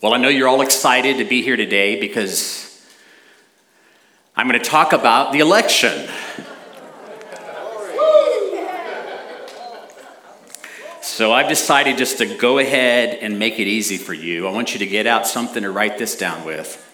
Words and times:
Well, 0.00 0.14
I 0.14 0.18
know 0.18 0.28
you're 0.28 0.46
all 0.46 0.60
excited 0.60 1.18
to 1.18 1.24
be 1.24 1.42
here 1.42 1.56
today 1.56 1.98
because 1.98 2.86
I'm 4.36 4.46
going 4.46 4.60
to 4.60 4.64
talk 4.64 4.92
about 4.92 5.32
the 5.32 5.40
election. 5.40 6.08
So 11.02 11.32
I've 11.32 11.48
decided 11.48 11.98
just 11.98 12.18
to 12.18 12.26
go 12.36 12.60
ahead 12.60 13.18
and 13.22 13.40
make 13.40 13.58
it 13.58 13.66
easy 13.66 13.96
for 13.96 14.14
you. 14.14 14.46
I 14.46 14.52
want 14.52 14.72
you 14.72 14.78
to 14.78 14.86
get 14.86 15.08
out 15.08 15.26
something 15.26 15.64
to 15.64 15.70
write 15.72 15.98
this 15.98 16.16
down 16.16 16.44
with. 16.44 16.84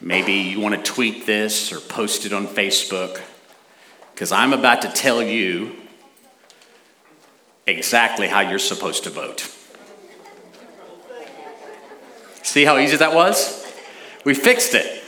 Maybe 0.00 0.32
you 0.32 0.58
want 0.58 0.74
to 0.74 0.82
tweet 0.82 1.26
this 1.26 1.70
or 1.70 1.80
post 1.80 2.24
it 2.24 2.32
on 2.32 2.46
Facebook 2.46 3.20
because 4.14 4.32
I'm 4.32 4.54
about 4.54 4.80
to 4.82 4.88
tell 4.88 5.22
you 5.22 5.76
exactly 7.66 8.26
how 8.26 8.40
you're 8.40 8.58
supposed 8.58 9.04
to 9.04 9.10
vote. 9.10 9.54
See 12.42 12.64
how 12.64 12.78
easy 12.78 12.96
that 12.96 13.14
was? 13.14 13.66
We 14.24 14.34
fixed 14.34 14.74
it. 14.74 15.02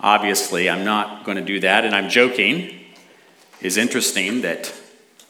Obviously, 0.00 0.68
I'm 0.68 0.84
not 0.84 1.24
going 1.24 1.38
to 1.38 1.44
do 1.44 1.60
that, 1.60 1.84
and 1.84 1.94
I'm 1.94 2.10
joking. 2.10 2.80
It's 3.60 3.76
interesting 3.76 4.42
that 4.42 4.72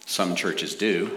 some 0.04 0.34
churches 0.34 0.74
do. 0.74 1.16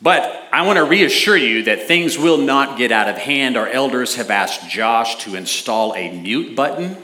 But 0.00 0.48
I 0.52 0.66
want 0.66 0.78
to 0.78 0.84
reassure 0.84 1.36
you 1.36 1.62
that 1.64 1.86
things 1.86 2.18
will 2.18 2.38
not 2.38 2.76
get 2.76 2.90
out 2.90 3.08
of 3.08 3.16
hand. 3.16 3.56
Our 3.56 3.68
elders 3.68 4.16
have 4.16 4.30
asked 4.30 4.68
Josh 4.68 5.22
to 5.24 5.36
install 5.36 5.94
a 5.94 6.10
mute 6.10 6.56
button. 6.56 6.96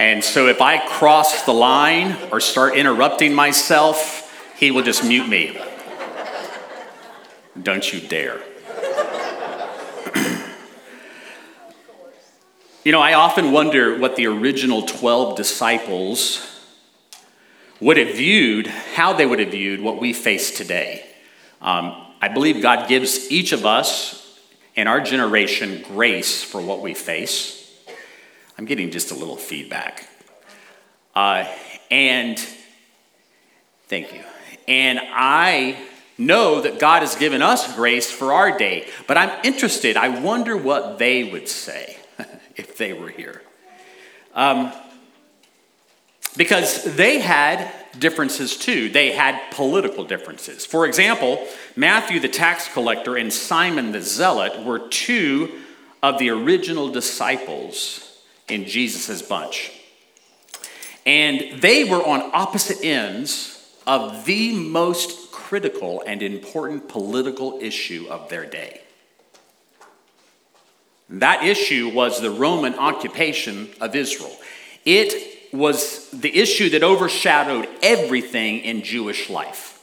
and 0.00 0.24
so 0.24 0.48
if 0.48 0.60
I 0.60 0.84
cross 0.88 1.44
the 1.44 1.52
line 1.52 2.16
or 2.32 2.40
start 2.40 2.74
interrupting 2.74 3.32
myself, 3.32 4.28
he 4.58 4.72
will 4.72 4.82
just 4.82 5.04
mute 5.04 5.28
me. 5.28 5.56
Don't 7.60 7.92
you 7.92 8.00
dare. 8.00 8.40
you 12.84 12.92
know, 12.92 13.00
I 13.00 13.12
often 13.12 13.52
wonder 13.52 13.98
what 13.98 14.16
the 14.16 14.26
original 14.26 14.82
12 14.82 15.36
disciples 15.36 16.48
would 17.78 17.98
have 17.98 18.16
viewed, 18.16 18.68
how 18.68 19.12
they 19.12 19.26
would 19.26 19.38
have 19.38 19.50
viewed 19.50 19.80
what 19.80 20.00
we 20.00 20.14
face 20.14 20.56
today. 20.56 21.04
Um, 21.60 21.94
I 22.22 22.28
believe 22.28 22.62
God 22.62 22.88
gives 22.88 23.30
each 23.30 23.52
of 23.52 23.66
us 23.66 24.40
in 24.74 24.86
our 24.86 25.00
generation 25.00 25.82
grace 25.82 26.42
for 26.42 26.60
what 26.60 26.80
we 26.80 26.94
face. 26.94 27.58
I'm 28.56 28.64
getting 28.64 28.90
just 28.90 29.10
a 29.10 29.14
little 29.14 29.36
feedback. 29.36 30.08
Uh, 31.14 31.44
and 31.90 32.38
thank 33.88 34.14
you. 34.14 34.22
And 34.66 34.98
I 35.02 35.76
know 36.26 36.60
that 36.60 36.78
God 36.78 37.00
has 37.00 37.14
given 37.16 37.42
us 37.42 37.74
grace 37.74 38.10
for 38.10 38.32
our 38.32 38.56
day. 38.56 38.88
But 39.06 39.16
I'm 39.16 39.44
interested, 39.44 39.96
I 39.96 40.08
wonder 40.20 40.56
what 40.56 40.98
they 40.98 41.24
would 41.24 41.48
say 41.48 41.96
if 42.56 42.76
they 42.76 42.92
were 42.92 43.08
here. 43.08 43.42
Um, 44.34 44.72
because 46.36 46.84
they 46.96 47.20
had 47.20 47.70
differences 47.98 48.56
too. 48.56 48.88
They 48.88 49.12
had 49.12 49.38
political 49.50 50.04
differences. 50.04 50.64
For 50.64 50.86
example, 50.86 51.46
Matthew 51.76 52.20
the 52.20 52.28
tax 52.28 52.72
collector 52.72 53.16
and 53.16 53.32
Simon 53.32 53.92
the 53.92 54.00
zealot 54.00 54.64
were 54.64 54.78
two 54.88 55.52
of 56.02 56.18
the 56.18 56.30
original 56.30 56.88
disciples 56.88 58.22
in 58.48 58.66
Jesus' 58.66 59.22
bunch. 59.22 59.72
And 61.04 61.60
they 61.60 61.84
were 61.84 62.04
on 62.04 62.30
opposite 62.32 62.84
ends 62.84 63.76
of 63.86 64.24
the 64.24 64.56
most 64.56 65.21
critical 65.52 66.02
and 66.06 66.22
important 66.22 66.88
political 66.88 67.58
issue 67.60 68.06
of 68.08 68.26
their 68.30 68.46
day. 68.46 68.80
That 71.10 71.44
issue 71.44 71.90
was 71.90 72.22
the 72.22 72.30
Roman 72.30 72.74
occupation 72.76 73.68
of 73.78 73.94
Israel. 73.94 74.34
It 74.86 75.52
was 75.52 76.08
the 76.10 76.34
issue 76.34 76.70
that 76.70 76.82
overshadowed 76.82 77.68
everything 77.82 78.60
in 78.60 78.82
Jewish 78.82 79.28
life. 79.28 79.78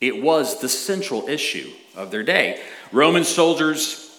It 0.00 0.22
was 0.22 0.62
the 0.62 0.70
central 0.70 1.28
issue 1.28 1.70
of 1.94 2.10
their 2.10 2.22
day. 2.22 2.62
Roman 2.90 3.24
soldiers 3.24 4.10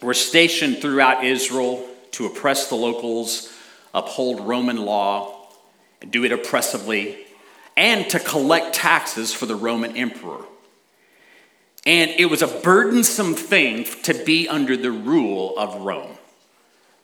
were 0.00 0.14
stationed 0.14 0.78
throughout 0.78 1.24
Israel 1.24 1.84
to 2.12 2.26
oppress 2.26 2.68
the 2.68 2.76
locals, 2.76 3.52
uphold 3.92 4.46
Roman 4.46 4.76
law, 4.76 5.48
do 6.08 6.24
it 6.24 6.30
oppressively, 6.30 7.26
and 7.78 8.10
to 8.10 8.18
collect 8.18 8.74
taxes 8.74 9.32
for 9.32 9.46
the 9.46 9.54
Roman 9.54 9.96
emperor. 9.96 10.44
And 11.86 12.10
it 12.18 12.26
was 12.26 12.42
a 12.42 12.48
burdensome 12.48 13.34
thing 13.36 13.84
to 14.02 14.14
be 14.24 14.48
under 14.48 14.76
the 14.76 14.90
rule 14.90 15.56
of 15.56 15.82
Rome. 15.82 16.18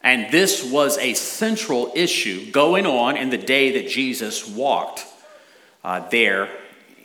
And 0.02 0.32
this 0.32 0.64
was 0.68 0.98
a 0.98 1.14
central 1.14 1.92
issue 1.94 2.50
going 2.50 2.86
on 2.86 3.16
in 3.16 3.30
the 3.30 3.38
day 3.38 3.80
that 3.80 3.88
Jesus 3.88 4.48
walked 4.48 5.06
uh, 5.84 6.08
there 6.08 6.50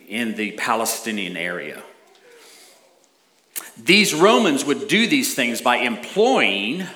in 0.08 0.34
the 0.34 0.54
Palestinian 0.54 1.38
area. 1.38 1.84
These 3.78 4.16
Romans 4.16 4.66
would 4.66 4.88
do 4.88 5.06
these 5.06 5.36
things 5.36 5.62
by 5.62 5.78
employing 5.78 6.88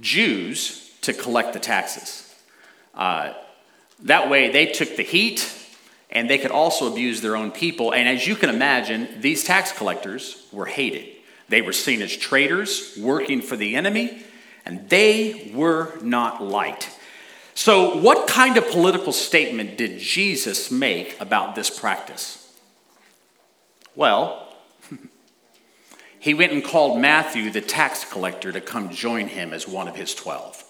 Jews 0.00 0.88
to 1.00 1.12
collect 1.12 1.52
the 1.52 1.58
taxes. 1.58 2.32
Uh, 2.94 3.32
that 4.04 4.30
way, 4.30 4.52
they 4.52 4.66
took 4.66 4.94
the 4.94 5.02
heat 5.02 5.52
and 6.10 6.30
they 6.30 6.38
could 6.38 6.50
also 6.50 6.90
abuse 6.90 7.20
their 7.20 7.36
own 7.36 7.50
people. 7.50 7.92
And 7.92 8.08
as 8.08 8.26
you 8.26 8.36
can 8.36 8.50
imagine, 8.50 9.20
these 9.20 9.44
tax 9.44 9.72
collectors 9.72 10.46
were 10.52 10.66
hated. 10.66 11.08
They 11.48 11.62
were 11.62 11.72
seen 11.72 12.02
as 12.02 12.16
traitors 12.16 12.96
working 13.00 13.40
for 13.40 13.56
the 13.56 13.76
enemy, 13.76 14.22
and 14.64 14.88
they 14.88 15.50
were 15.54 15.92
not 16.02 16.42
liked. 16.42 16.90
So, 17.54 17.96
what 17.96 18.28
kind 18.28 18.56
of 18.56 18.68
political 18.70 19.12
statement 19.12 19.78
did 19.78 19.98
Jesus 19.98 20.70
make 20.70 21.18
about 21.20 21.54
this 21.54 21.70
practice? 21.70 22.42
Well, 23.94 24.54
he 26.18 26.34
went 26.34 26.52
and 26.52 26.62
called 26.62 27.00
Matthew, 27.00 27.50
the 27.50 27.62
tax 27.62 28.04
collector, 28.04 28.52
to 28.52 28.60
come 28.60 28.90
join 28.90 29.28
him 29.28 29.54
as 29.54 29.66
one 29.66 29.88
of 29.88 29.96
his 29.96 30.14
twelve. 30.14 30.65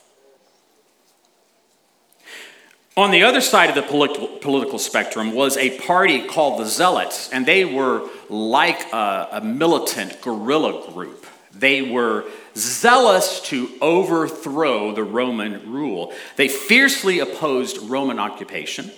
On 2.98 3.10
the 3.10 3.24
other 3.24 3.42
side 3.42 3.68
of 3.68 3.74
the 3.74 3.82
political, 3.82 4.26
political 4.26 4.78
spectrum 4.78 5.34
was 5.34 5.58
a 5.58 5.78
party 5.80 6.26
called 6.26 6.58
the 6.58 6.64
Zealots, 6.64 7.28
and 7.28 7.44
they 7.44 7.66
were 7.66 8.08
like 8.30 8.90
a, 8.90 9.28
a 9.32 9.40
militant 9.42 10.22
guerrilla 10.22 10.90
group. 10.90 11.26
They 11.52 11.82
were 11.82 12.24
zealous 12.56 13.42
to 13.42 13.68
overthrow 13.82 14.92
the 14.92 15.02
Roman 15.04 15.70
rule. 15.70 16.14
They 16.36 16.48
fiercely 16.48 17.18
opposed 17.18 17.76
Roman 17.82 18.18
occupation, 18.18 18.90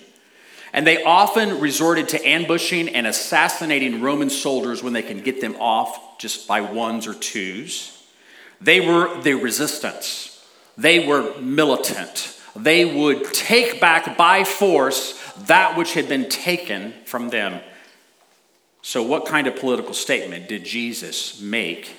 and 0.73 0.87
they 0.87 1.03
often 1.03 1.59
resorted 1.59 2.09
to 2.11 2.25
ambushing 2.25 2.91
and 2.91 3.05
assassinating 3.05 4.01
Roman 4.01 4.31
soldiers 4.31 4.81
when 4.81 4.93
they 4.93 5.03
can 5.03 5.23
get 5.23 5.41
them 5.41 5.57
off 5.59 6.19
just 6.19 6.47
by 6.47 6.61
ones 6.61 7.09
or 7.09 7.15
twos. 7.15 8.01
They 8.61 8.79
were 8.79 9.21
the 9.23 9.35
resistance, 9.35 10.41
they 10.77 11.05
were 11.05 11.37
militant 11.41 12.38
they 12.59 12.85
would 12.85 13.25
take 13.33 13.81
back 13.81 14.17
by 14.17 14.45
force 14.45 15.21
that 15.47 15.77
which 15.77 15.95
had 15.95 16.09
been 16.09 16.29
taken 16.29 16.93
from 17.05 17.31
them. 17.31 17.61
So, 18.83 19.03
what 19.03 19.27
kind 19.27 19.47
of 19.47 19.57
political 19.57 19.95
statement 19.95 20.49
did 20.49 20.65
Jesus 20.65 21.41
make 21.41 21.95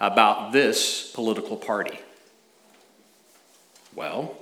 about 0.00 0.52
this 0.52 1.10
political 1.12 1.56
party? 1.56 1.98
Well, 3.94 4.36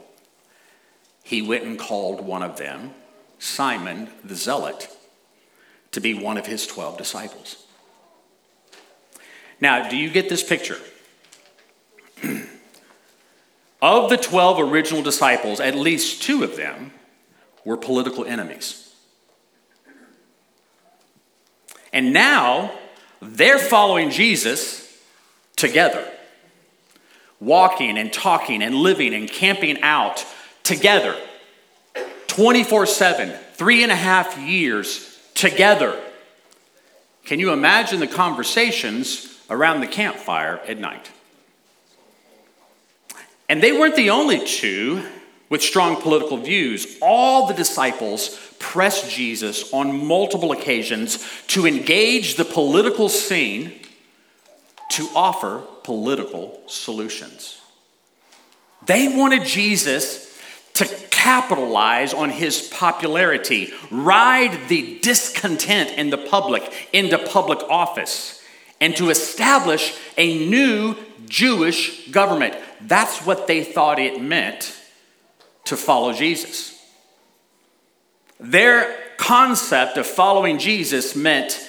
he 1.22 1.42
went 1.42 1.64
and 1.64 1.78
called 1.78 2.20
one 2.20 2.42
of 2.42 2.56
them, 2.56 2.92
Simon 3.38 4.10
the 4.24 4.34
Zealot, 4.34 4.88
to 5.92 6.00
be 6.00 6.14
one 6.14 6.38
of 6.38 6.46
his 6.46 6.66
12 6.66 6.98
disciples. 6.98 7.64
Now, 9.60 9.88
do 9.88 9.96
you 9.96 10.10
get 10.10 10.28
this 10.28 10.42
picture? 10.42 10.78
Of 13.82 14.10
the 14.10 14.16
12 14.16 14.60
original 14.60 15.02
disciples, 15.02 15.58
at 15.58 15.74
least 15.74 16.22
two 16.22 16.44
of 16.44 16.56
them 16.56 16.92
were 17.64 17.76
political 17.76 18.24
enemies. 18.24 18.94
And 21.92 22.12
now 22.12 22.72
they're 23.20 23.58
following 23.58 24.10
Jesus 24.10 24.96
together, 25.56 26.08
walking 27.40 27.98
and 27.98 28.12
talking 28.12 28.62
and 28.62 28.76
living 28.76 29.14
and 29.14 29.28
camping 29.28 29.82
out 29.82 30.24
together 30.62 31.16
24 32.28 32.86
7, 32.86 33.36
three 33.54 33.82
and 33.82 33.90
a 33.90 33.96
half 33.96 34.38
years 34.38 35.20
together. 35.34 36.00
Can 37.24 37.40
you 37.40 37.52
imagine 37.52 37.98
the 37.98 38.06
conversations 38.06 39.38
around 39.50 39.80
the 39.80 39.86
campfire 39.86 40.60
at 40.66 40.78
night? 40.78 41.10
And 43.48 43.62
they 43.62 43.72
weren't 43.72 43.96
the 43.96 44.10
only 44.10 44.44
two 44.44 45.02
with 45.48 45.62
strong 45.62 46.00
political 46.00 46.38
views, 46.38 46.96
all 47.02 47.46
the 47.46 47.52
disciples 47.52 48.38
pressed 48.58 49.10
Jesus 49.10 49.70
on 49.70 50.06
multiple 50.06 50.52
occasions 50.52 51.28
to 51.48 51.66
engage 51.66 52.36
the 52.36 52.44
political 52.44 53.10
scene 53.10 53.72
to 54.92 55.06
offer 55.14 55.62
political 55.84 56.62
solutions. 56.66 57.60
They 58.86 59.14
wanted 59.14 59.44
Jesus 59.44 60.38
to 60.74 60.86
capitalize 61.10 62.14
on 62.14 62.30
his 62.30 62.68
popularity, 62.68 63.72
ride 63.90 64.68
the 64.68 64.98
discontent 65.00 65.90
in 65.98 66.10
the 66.10 66.18
public 66.18 66.88
into 66.92 67.18
public 67.18 67.58
office, 67.68 68.41
and 68.82 68.96
to 68.96 69.10
establish 69.10 69.96
a 70.16 70.48
new 70.48 70.96
Jewish 71.28 72.10
government. 72.10 72.56
That's 72.80 73.24
what 73.24 73.46
they 73.46 73.62
thought 73.62 74.00
it 74.00 74.20
meant 74.20 74.76
to 75.66 75.76
follow 75.76 76.12
Jesus. 76.12 76.76
Their 78.40 78.92
concept 79.18 79.98
of 79.98 80.06
following 80.06 80.58
Jesus 80.58 81.14
meant 81.14 81.64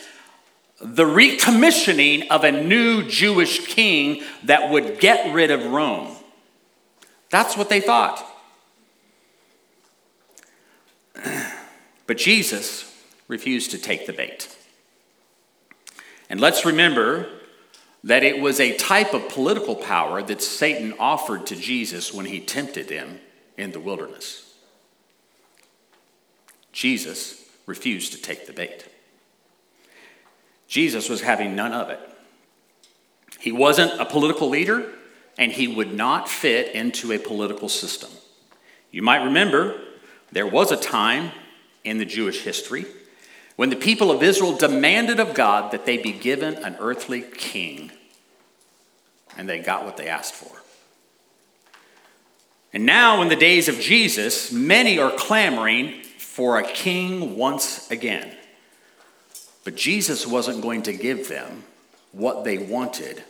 the 0.82 1.04
recommissioning 1.04 2.30
of 2.30 2.44
a 2.44 2.52
new 2.52 3.08
Jewish 3.08 3.68
king 3.68 4.24
that 4.46 4.72
would 4.72 5.00
get 5.00 5.36
rid 5.36 5.52
of 5.52 5.68
Rome. 5.68 6.16
That's 7.30 7.56
what 7.56 7.70
they 7.70 7.80
thought. 7.80 8.26
But 12.06 12.18
Jesus 12.18 12.94
refused 13.30 13.72
to 13.72 13.78
take 13.78 14.08
the 14.08 14.12
bait. 14.12 14.54
And 16.34 16.42
let's 16.42 16.66
remember 16.66 17.28
that 18.04 18.24
it 18.24 18.42
was 18.42 18.60
a 18.60 18.76
type 18.76 19.14
of 19.14 19.30
political 19.30 19.76
power 19.76 20.24
that 20.24 20.42
Satan 20.42 20.96
offered 20.98 21.46
to 21.46 21.56
Jesus 21.56 22.12
when 22.12 22.26
he 22.26 22.40
tempted 22.40 22.90
him 22.90 23.20
in 23.56 23.72
the 23.72 23.80
wilderness. 23.80 24.52
Jesus 26.72 27.40
refused 27.68 28.14
to 28.14 28.20
take 28.20 28.48
the 28.48 28.52
bait. 28.52 28.88
Jesus 30.68 31.08
was 31.08 31.22
having 31.22 31.56
none 31.56 31.72
of 31.72 31.92
it. 31.92 32.00
He 33.40 33.52
wasn't 33.52 34.02
a 34.02 34.06
political 34.06 34.50
leader, 34.50 34.92
and 35.38 35.52
he 35.52 35.68
would 35.68 35.94
not 35.94 36.28
fit 36.28 36.74
into 36.74 37.12
a 37.12 37.20
political 37.20 37.70
system. 37.70 38.10
You 38.90 39.04
might 39.04 39.24
remember 39.24 39.80
there 40.32 40.48
was 40.48 40.72
a 40.72 40.78
time 40.78 41.32
in 41.84 42.00
the 42.00 42.06
Jewish 42.06 42.42
history 42.42 42.88
when 43.56 43.70
the 43.70 43.76
people 43.76 44.12
of 44.12 44.24
Israel 44.24 44.56
demanded 44.56 45.20
of 45.20 45.34
God 45.34 45.72
that 45.72 45.86
they 45.86 45.98
be 45.98 46.12
given 46.12 46.56
an 46.56 46.76
earthly 46.80 47.22
king, 47.22 47.92
and 49.38 49.48
they 49.48 49.60
got 49.60 49.86
what 49.86 49.98
they 49.98 50.08
asked 50.08 50.34
for. 50.34 50.64
And 52.74 52.86
now, 52.86 53.22
in 53.22 53.28
the 53.28 53.36
days 53.36 53.68
of 53.68 53.80
Jesus, 53.80 54.52
many 54.52 54.98
are 54.98 55.12
clamoring 55.12 56.02
for 56.18 56.58
a 56.58 56.64
king 56.64 57.38
once 57.38 57.90
again. 57.92 58.36
But 59.64 59.76
Jesus 59.76 60.26
wasn't 60.26 60.62
going 60.62 60.82
to 60.84 60.94
give 60.94 61.30
them 61.30 61.64
what 62.12 62.44
they 62.44 62.58
wanted, 62.58 63.24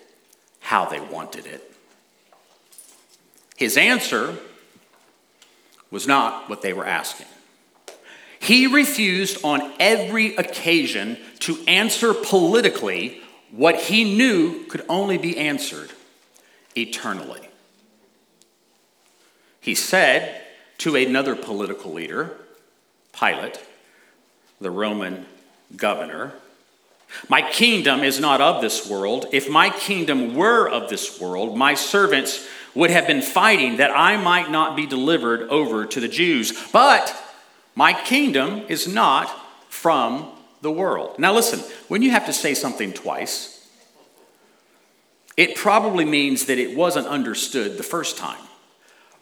how 0.62 0.86
they 0.86 1.02
wanted 1.02 1.46
it. 1.46 1.74
His 3.58 3.78
answer 3.78 4.38
was 5.92 6.08
not 6.08 6.50
what 6.50 6.62
they 6.62 6.74
were 6.74 6.88
asking. 6.88 7.28
He 8.44 8.68
refused 8.68 9.38
on 9.46 9.72
every 9.80 10.36
occasion 10.36 11.18
to 11.40 11.58
answer 11.66 12.14
politically 12.14 13.22
what 13.52 13.80
he 13.80 14.18
knew 14.18 14.66
could 14.66 14.84
only 14.90 15.18
be 15.18 15.38
answered 15.38 15.92
eternally. 16.76 17.40
He 19.62 19.74
said 19.74 20.42
to 20.80 20.98
another 20.98 21.38
political 21.38 21.94
leader, 21.94 22.36
Pilate, 23.18 23.64
the 24.60 24.72
Roman 24.72 25.26
governor, 25.78 26.34
My 27.30 27.42
kingdom 27.42 28.02
is 28.02 28.20
not 28.20 28.42
of 28.42 28.62
this 28.62 28.90
world. 28.90 29.28
If 29.32 29.50
my 29.50 29.70
kingdom 29.70 30.36
were 30.36 30.68
of 30.68 30.90
this 30.90 31.18
world, 31.22 31.58
my 31.58 31.76
servants 31.76 32.46
would 32.76 32.90
have 32.90 33.08
been 33.08 33.22
fighting 33.22 33.78
that 33.78 33.96
I 33.96 34.18
might 34.18 34.52
not 34.52 34.76
be 34.76 34.86
delivered 34.86 35.44
over 35.44 35.86
to 35.86 36.00
the 36.02 36.10
Jews. 36.10 36.52
But 36.74 37.18
my 37.76 37.94
kingdom 37.94 38.64
is 38.70 38.88
not 38.88 39.30
from 39.70 40.28
the 40.62 40.72
world. 40.72 41.20
Now, 41.20 41.34
listen, 41.34 41.60
when 41.88 42.02
you 42.02 42.12
have 42.12 42.26
to 42.28 42.34
say 42.34 42.54
something 42.54 42.94
twice, 42.94 43.68
it 45.36 45.56
probably 45.56 46.06
means 46.06 46.46
that 46.46 46.60
it 46.60 46.78
wasn't 46.78 47.08
understood 47.08 47.78
the 47.78 47.84
first 47.84 48.18
time 48.18 48.42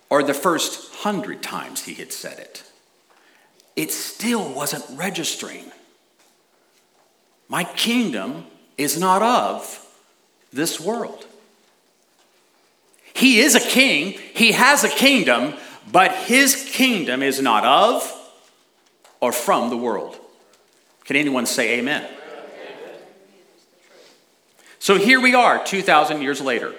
or 0.09 0.21
the 0.24 0.33
first 0.33 0.94
hundred 0.95 1.42
times 1.42 1.86
he 1.86 1.94
had 1.94 2.12
said 2.12 2.38
it. 2.38 2.63
It 3.75 3.92
still 3.92 4.53
wasn't 4.53 4.83
registering. 4.98 5.71
My 7.48 7.63
kingdom 7.63 8.45
is 8.77 9.00
not 9.00 9.21
of 9.21 9.88
this 10.51 10.80
world. 10.80 11.25
He 13.13 13.39
is 13.39 13.56
a 13.56 13.59
king, 13.59 14.12
he 14.33 14.51
has 14.51 14.83
a 14.83 14.89
kingdom, 14.89 15.53
but 15.92 16.12
his 16.12 16.69
kingdom 16.74 17.24
is 17.24 17.42
not 17.42 17.63
of 17.63 18.20
or 19.21 19.31
from 19.31 19.69
the 19.69 19.77
world. 19.77 20.18
Can 21.06 21.15
anyone 21.15 21.45
say 21.45 21.79
amen? 21.79 22.06
So 24.79 24.97
here 24.97 25.21
we 25.21 25.35
are, 25.35 25.63
2,000 25.63 26.21
years 26.21 26.41
later. 26.41 26.73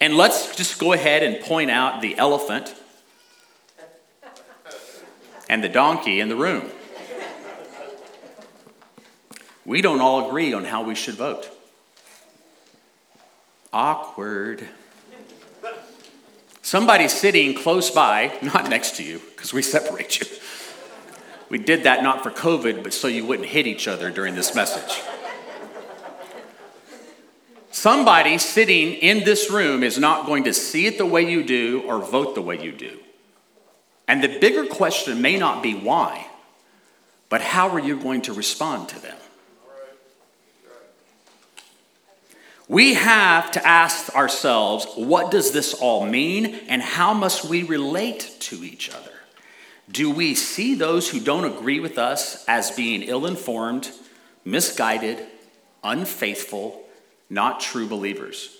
And 0.00 0.16
let's 0.16 0.56
just 0.56 0.80
go 0.80 0.94
ahead 0.94 1.22
and 1.22 1.38
point 1.44 1.70
out 1.70 2.00
the 2.00 2.16
elephant 2.16 2.74
and 5.50 5.62
the 5.62 5.68
donkey 5.68 6.20
in 6.20 6.30
the 6.30 6.36
room. 6.36 6.70
We 9.66 9.82
don't 9.82 10.00
all 10.00 10.28
agree 10.28 10.54
on 10.54 10.64
how 10.64 10.82
we 10.82 10.94
should 10.94 11.16
vote. 11.16 11.48
Awkward. 13.72 14.66
Somebody 16.62 17.08
sitting 17.08 17.54
close 17.54 17.90
by, 17.90 18.38
not 18.42 18.70
next 18.70 18.96
to 18.96 19.02
you, 19.02 19.18
because 19.18 19.52
we 19.52 19.60
separate 19.60 20.20
you. 20.20 20.26
We 21.50 21.58
did 21.58 21.82
that 21.82 22.02
not 22.02 22.22
for 22.22 22.30
COVID, 22.30 22.84
but 22.84 22.94
so 22.94 23.08
you 23.08 23.26
wouldn't 23.26 23.48
hit 23.48 23.66
each 23.66 23.88
other 23.88 24.10
during 24.10 24.36
this 24.36 24.54
message. 24.54 25.02
Somebody 27.72 28.38
sitting 28.38 28.94
in 28.94 29.24
this 29.24 29.50
room 29.50 29.82
is 29.82 29.98
not 29.98 30.26
going 30.26 30.44
to 30.44 30.54
see 30.54 30.86
it 30.86 30.96
the 30.96 31.06
way 31.06 31.28
you 31.28 31.42
do 31.42 31.82
or 31.86 31.98
vote 31.98 32.34
the 32.34 32.42
way 32.42 32.62
you 32.62 32.72
do. 32.72 32.98
And 34.06 34.22
the 34.22 34.38
bigger 34.38 34.64
question 34.64 35.20
may 35.20 35.36
not 35.36 35.62
be 35.62 35.74
why, 35.74 36.26
but 37.28 37.40
how 37.40 37.68
are 37.70 37.78
you 37.78 37.98
going 37.98 38.22
to 38.22 38.32
respond 38.32 38.88
to 38.90 39.00
them? 39.00 39.16
We 42.68 42.94
have 42.94 43.50
to 43.52 43.66
ask 43.66 44.14
ourselves 44.14 44.86
what 44.94 45.32
does 45.32 45.50
this 45.50 45.74
all 45.74 46.06
mean 46.06 46.46
and 46.68 46.80
how 46.80 47.12
must 47.12 47.44
we 47.44 47.64
relate 47.64 48.36
to 48.40 48.64
each 48.64 48.90
other? 48.90 49.19
Do 49.90 50.10
we 50.10 50.34
see 50.34 50.74
those 50.74 51.10
who 51.10 51.20
don't 51.20 51.44
agree 51.44 51.80
with 51.80 51.98
us 51.98 52.44
as 52.46 52.70
being 52.70 53.02
ill 53.02 53.26
informed, 53.26 53.90
misguided, 54.44 55.26
unfaithful, 55.82 56.84
not 57.28 57.60
true 57.60 57.86
believers? 57.86 58.56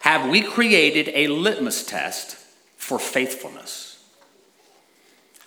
Have 0.00 0.28
we 0.30 0.42
created 0.42 1.10
a 1.14 1.28
litmus 1.28 1.84
test 1.84 2.36
for 2.76 2.98
faithfulness? 2.98 4.02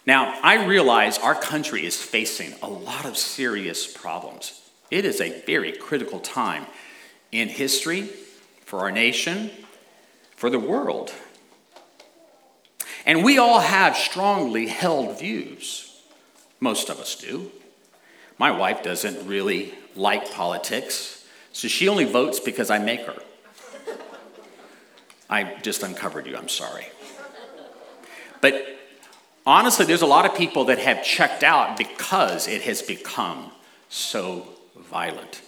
Now, 0.05 0.37
I 0.43 0.65
realize 0.65 1.17
our 1.17 1.35
country 1.35 1.85
is 1.85 2.01
facing 2.01 2.53
a 2.61 2.69
lot 2.69 3.05
of 3.05 3.17
serious 3.17 3.91
problems. 3.91 4.61
It 4.91 5.05
is 5.05 5.19
a 5.19 5.41
very 5.45 5.71
critical 5.71 6.19
time 6.19 6.67
in 7.31 7.47
history, 7.47 8.09
for 8.65 8.79
our 8.81 8.91
nation, 8.91 9.49
for 10.35 10.49
the 10.49 10.59
world. 10.59 11.13
And 13.05 13.23
we 13.23 13.37
all 13.37 13.59
have 13.59 13.97
strongly 13.97 14.67
held 14.67 15.19
views. 15.19 16.01
Most 16.59 16.89
of 16.89 16.99
us 16.99 17.15
do. 17.15 17.51
My 18.37 18.51
wife 18.51 18.83
doesn't 18.83 19.27
really 19.27 19.73
like 19.95 20.31
politics, 20.31 21.25
so 21.51 21.67
she 21.67 21.87
only 21.87 22.05
votes 22.05 22.39
because 22.39 22.69
I 22.69 22.79
make 22.79 23.01
her. 23.01 23.21
I 25.29 25.55
just 25.61 25.83
uncovered 25.83 26.25
you, 26.27 26.37
I'm 26.37 26.49
sorry. 26.49 26.85
But 28.41 28.65
honestly, 29.45 29.85
there's 29.85 30.01
a 30.01 30.07
lot 30.07 30.25
of 30.25 30.35
people 30.35 30.65
that 30.65 30.79
have 30.79 31.03
checked 31.03 31.43
out 31.43 31.77
because 31.77 32.47
it 32.47 32.61
has 32.63 32.81
become 32.81 33.51
so 33.89 34.47
violent. 34.77 35.41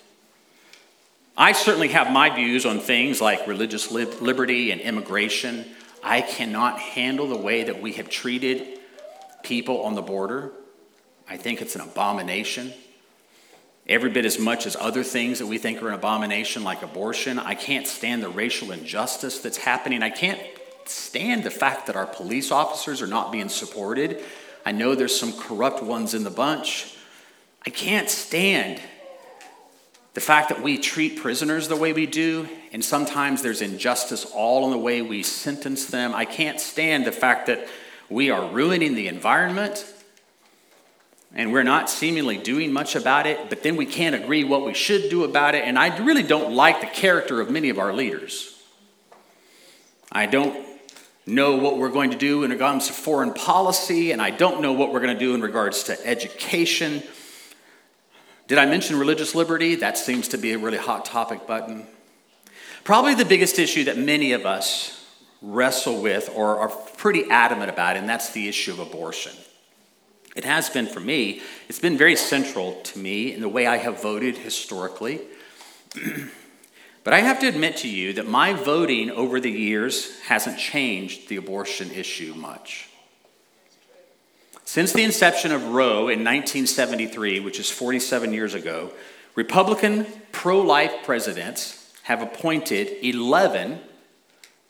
I 1.38 1.52
certainly 1.52 1.90
have 1.90 2.12
my 2.12 2.34
views 2.34 2.66
on 2.66 2.80
things 2.80 3.20
like 3.20 3.46
religious 3.48 3.92
liberty 3.92 4.72
and 4.72 4.80
immigration. 4.80 5.66
I 6.04 6.22
cannot 6.22 6.80
handle 6.80 7.28
the 7.28 7.38
way 7.38 7.64
that 7.64 7.82
we 7.82 7.94
have 7.94 8.10
treated 8.10 8.80
people 9.44 9.84
on 9.84 9.96
the 9.96 10.02
border. 10.02 10.52
I 11.28 11.38
think 11.38 11.62
it's 11.62 11.76
an 11.76 11.82
abomination. 11.82 12.74
Every 13.88 14.10
bit 14.10 14.26
as 14.26 14.40
much 14.40 14.66
as 14.66 14.76
other 14.80 15.04
things 15.04 15.40
that 15.40 15.46
we 15.46 15.58
think 15.58 15.82
are 15.82 15.90
an 15.90 15.94
abomination, 15.94 16.64
like 16.64 16.82
abortion. 16.82 17.38
I 17.38 17.54
can't 17.54 17.88
stand 17.88 18.24
the 18.24 18.30
racial 18.30 18.72
injustice 18.72 19.40
that's 19.40 19.58
happening. 19.58 20.02
I 20.02 20.10
can't 20.10 20.42
stand 20.86 21.44
the 21.44 21.52
fact 21.52 21.88
that 21.88 21.96
our 21.96 22.08
police 22.08 22.52
officers 22.52 23.02
are 23.02 23.08
not 23.08 23.32
being 23.32 23.50
supported. 23.50 24.24
I 24.66 24.72
know 24.72 24.96
there's 24.96 25.20
some 25.20 25.34
corrupt 25.34 25.84
ones 25.84 26.14
in 26.14 26.24
the 26.24 26.32
bunch. 26.32 26.96
I 27.66 27.70
can't 27.70 28.10
stand 28.10 28.82
the 30.16 30.22
fact 30.22 30.50
that 30.50 30.64
we 30.64 30.80
treat 30.80 31.18
prisoners 31.18 31.68
the 31.68 31.76
way 31.76 31.94
we 31.94 32.08
do, 32.08 32.50
and 32.72 32.84
sometimes 32.84 33.44
there's 33.44 33.62
injustice 33.62 34.26
all 34.26 34.66
in 34.66 34.72
the 34.72 34.78
way 34.78 35.02
we 35.02 35.22
sentence 35.22 35.86
them. 35.86 36.16
I 36.16 36.26
can't 36.26 36.60
stand 36.60 37.06
the 37.06 37.12
fact 37.12 37.46
that 37.48 37.68
we 38.10 38.32
are 38.32 38.50
ruining 38.50 38.96
the 38.96 39.08
environment 39.08 39.86
and 41.38 41.52
we're 41.52 41.64
not 41.64 41.90
seemingly 41.90 42.38
doing 42.38 42.72
much 42.72 42.96
about 42.96 43.28
it, 43.28 43.50
but 43.50 43.62
then 43.62 43.76
we 43.76 43.86
can't 43.86 44.16
agree 44.16 44.46
what 44.46 44.66
we 44.66 44.74
should 44.74 45.10
do 45.10 45.26
about 45.26 45.54
it. 45.54 45.66
And 45.66 45.78
I 45.78 45.98
really 45.98 46.24
don't 46.24 46.56
like 46.56 46.80
the 46.80 46.88
character 46.88 47.42
of 47.42 47.50
many 47.52 47.68
of 47.68 47.78
our 47.78 47.92
leaders. 47.92 48.58
I 50.10 50.28
don't 50.28 50.66
know 51.26 51.58
what 51.58 51.78
we're 51.78 51.90
going 51.90 52.12
to 52.12 52.18
do 52.18 52.46
in 52.46 52.52
regards 52.52 52.88
to 52.88 52.94
foreign 52.94 53.34
policy, 53.34 54.14
and 54.14 54.22
I 54.22 54.30
don't 54.30 54.62
know 54.62 54.72
what 54.72 54.94
we're 54.94 55.02
going 55.02 55.14
to 55.14 55.20
do 55.20 55.36
in 55.36 55.42
regards 55.42 55.84
to 55.84 56.08
education. 56.08 57.04
Did 58.48 58.60
I 58.60 58.66
mention 58.66 59.00
religious 59.00 59.34
liberty? 59.34 59.76
That 59.76 59.98
seems 59.98 60.28
to 60.30 60.38
be 60.38 60.54
a 60.54 60.58
really 60.58 60.78
hot 60.78 61.06
topic 61.06 61.48
button. 61.48 61.88
Probably 62.84 63.16
the 63.16 63.26
biggest 63.26 63.58
issue 63.58 63.86
that 63.86 63.98
many 63.98 64.34
of 64.34 64.46
us 64.46 65.04
wrestle 65.42 66.02
with 66.02 66.30
or 66.36 66.60
are 66.60 66.70
pretty 66.70 67.30
adamant 67.32 67.72
about, 67.72 67.98
and 67.98 68.08
that's 68.08 68.32
the 68.32 68.48
issue 68.48 68.72
of 68.72 68.80
abortion. 68.80 69.32
It 70.36 70.44
has 70.44 70.70
been 70.70 70.86
for 70.86 71.00
me, 71.00 71.42
it's 71.70 71.80
been 71.80 71.98
very 71.98 72.16
central 72.16 72.82
to 72.82 73.00
me 73.00 73.34
in 73.34 73.42
the 73.42 73.50
way 73.50 73.66
I 73.66 73.78
have 73.78 74.02
voted 74.02 74.38
historically. 74.38 75.22
but 77.04 77.14
I 77.14 77.22
have 77.22 77.40
to 77.40 77.48
admit 77.48 77.78
to 77.78 77.90
you 77.90 78.14
that 78.14 78.28
my 78.28 78.54
voting 78.54 79.10
over 79.10 79.40
the 79.40 79.52
years 79.52 80.20
hasn't 80.22 80.60
changed 80.60 81.30
the 81.30 81.38
abortion 81.38 81.90
issue 81.92 82.34
much. 82.36 82.90
Since 84.66 84.94
the 84.94 85.04
inception 85.04 85.52
of 85.52 85.64
Roe 85.68 86.10
in 86.10 86.24
1973, 86.24 87.40
which 87.40 87.60
is 87.60 87.70
47 87.70 88.34
years 88.34 88.56
ago, 88.56 88.92
Republican 89.36 90.08
pro 90.32 90.60
life 90.60 90.92
presidents 91.04 91.94
have 92.04 92.22
appointed 92.22 92.98
11, 93.06 93.80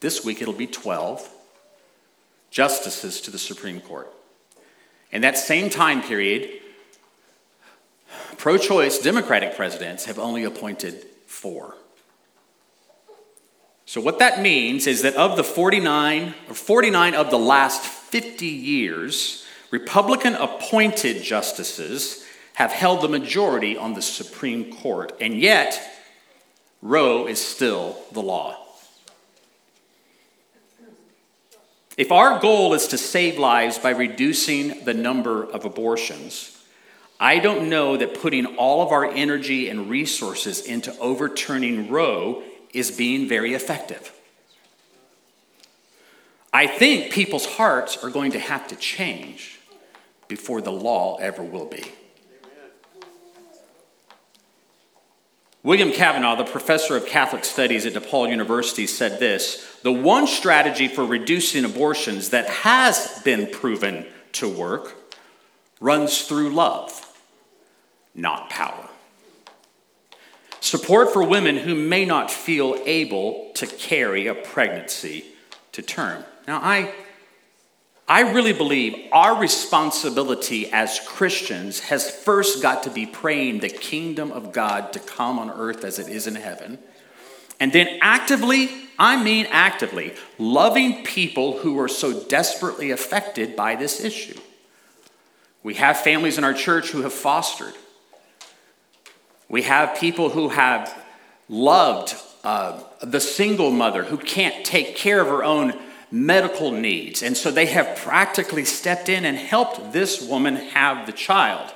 this 0.01 0.23
week 0.23 0.41
it'll 0.41 0.53
be 0.53 0.67
12, 0.67 1.27
justices 2.51 3.21
to 3.21 3.31
the 3.31 3.39
Supreme 3.39 3.79
Court. 3.79 4.13
In 5.11 5.21
that 5.21 5.37
same 5.37 5.69
time 5.69 6.01
period, 6.01 6.49
pro 8.37 8.57
choice 8.57 8.99
Democratic 8.99 9.55
presidents 9.55 10.05
have 10.05 10.19
only 10.19 10.43
appointed 10.43 11.05
four. 11.25 11.75
So, 13.85 14.01
what 14.01 14.19
that 14.19 14.41
means 14.41 14.87
is 14.87 15.03
that 15.03 15.15
of 15.15 15.37
the 15.37 15.43
49, 15.43 16.33
or 16.49 16.53
49 16.53 17.13
of 17.13 17.29
the 17.29 17.39
last 17.39 17.85
50 17.85 18.45
years, 18.45 19.44
Republican 19.75 20.36
appointed 20.36 21.22
justices 21.22 22.24
have 22.53 22.72
held 22.72 23.01
the 23.01 23.10
majority 23.10 23.75
on 23.77 23.94
the 23.94 24.01
Supreme 24.01 24.72
Court, 24.74 25.12
and 25.20 25.38
yet 25.38 25.82
Roe 26.82 27.27
is 27.27 27.46
still 27.46 27.98
the 28.13 28.22
law. 28.22 28.58
If 31.98 32.10
our 32.10 32.39
goal 32.39 32.74
is 32.74 32.88
to 32.88 32.98
save 32.98 33.38
lives 33.38 33.77
by 33.77 33.89
reducing 33.89 34.86
the 34.86 34.94
number 34.94 35.44
of 35.44 35.65
abortions, 35.65 36.58
I 37.20 37.39
don't 37.39 37.70
know 37.70 37.98
that 37.98 38.22
putting 38.22 38.46
all 38.55 38.82
of 38.82 38.94
our 38.94 39.03
energy 39.03 39.67
and 39.67 39.89
resources 39.89 40.65
into 40.65 40.98
overturning 41.00 41.89
Roe 41.89 42.44
is 42.74 42.91
being 42.91 43.27
very 43.27 43.53
effective. 43.53 44.13
I 46.53 46.65
think 46.65 47.12
people's 47.12 47.46
hearts 47.46 48.01
are 48.01 48.10
going 48.10 48.32
to 48.32 48.39
have 48.39 48.70
to 48.70 48.77
change 48.77 49.54
before 50.27 50.62
the 50.62 50.72
law 50.72 51.17
ever 51.17 51.44
will 51.44 51.65
be. 51.65 51.84
William 55.65 55.91
Cavanaugh, 55.91 56.36
the 56.36 56.44
professor 56.44 56.96
of 56.96 57.08
Catholic 57.08 57.44
Studies 57.44 57.88
at 57.88 57.94
DePaul 57.94 58.29
University, 58.29 58.86
said 58.86 59.20
this 59.20 59.65
The 59.82 59.91
one 59.91 60.27
strategy 60.27 60.88
for 60.88 61.03
reducing 61.03 61.65
abortions 61.65 62.29
that 62.29 62.48
has 62.48 63.20
been 63.24 63.48
proven 63.48 64.05
to 64.34 64.48
work 64.48 64.96
runs 65.79 66.22
through 66.27 66.51
love, 66.51 67.20
not 68.13 68.50
power. 68.51 68.89
Support 70.60 71.13
for 71.13 71.24
women 71.24 71.58
who 71.58 71.74
may 71.74 72.05
not 72.05 72.29
feel 72.29 72.79
able 72.86 73.51
to 73.55 73.65
carry 73.65 74.27
a 74.27 74.36
pregnancy 74.36 75.25
to 75.72 75.82
term. 75.82 76.24
Now, 76.48 76.60
I 76.62 76.94
I 78.07 78.21
really 78.21 78.53
believe 78.53 79.09
our 79.12 79.35
responsibility 79.39 80.71
as 80.71 81.00
Christians 81.07 81.79
has 81.81 82.09
first 82.09 82.62
got 82.62 82.83
to 82.83 82.91
be 82.91 83.07
praying 83.07 83.59
the 83.59 83.69
kingdom 83.69 84.31
of 84.31 84.51
God 84.51 84.93
to 84.93 85.00
come 85.00 85.39
on 85.39 85.50
earth 85.50 85.83
as 85.83 85.97
it 85.97 86.07
is 86.07 86.27
in 86.27 86.35
heaven. 86.35 86.77
And 87.59 87.74
then 87.74 87.97
actively, 88.01 88.69
I 89.00 89.21
mean 89.21 89.47
actively, 89.50 90.13
loving 90.38 91.03
people 91.03 91.59
who 91.59 91.79
are 91.79 91.88
so 91.88 92.21
desperately 92.25 92.91
affected 92.91 93.55
by 93.55 93.75
this 93.75 94.03
issue. 94.03 94.39
We 95.63 95.74
have 95.75 95.97
families 95.97 96.38
in 96.38 96.43
our 96.43 96.53
church 96.53 96.91
who 96.91 97.01
have 97.01 97.13
fostered. 97.13 97.74
We 99.50 99.63
have 99.63 99.97
people 99.97 100.29
who 100.29 100.50
have 100.50 100.95
loved 101.50 102.15
uh, 102.43 102.83
the 103.01 103.19
single 103.19 103.71
mother 103.71 104.03
who 104.03 104.17
can't 104.17 104.63
take 104.63 104.95
care 104.95 105.19
of 105.19 105.27
her 105.27 105.43
own 105.43 105.74
medical 106.12 106.71
needs. 106.71 107.24
And 107.24 107.35
so 107.35 107.51
they 107.51 107.65
have 107.67 107.97
practically 107.97 108.65
stepped 108.65 109.09
in 109.09 109.25
and 109.25 109.38
helped 109.38 109.91
this 109.91 110.21
woman 110.21 110.55
have 110.55 111.05
the 111.05 111.12
child. 111.12 111.74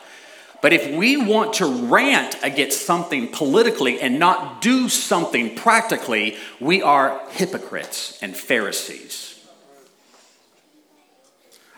But 0.62 0.74
if 0.74 0.96
we 0.96 1.16
want 1.16 1.54
to 1.56 1.66
rant 1.66 2.36
against 2.44 2.86
something 2.86 3.30
politically 3.30 4.02
and 4.02 4.20
not 4.20 4.62
do 4.62 4.90
something 4.90 5.56
practically, 5.56 6.38
we 6.60 6.82
are 6.82 7.22
hypocrites 7.30 8.18
and 8.22 8.36
Pharisees. 8.36 9.40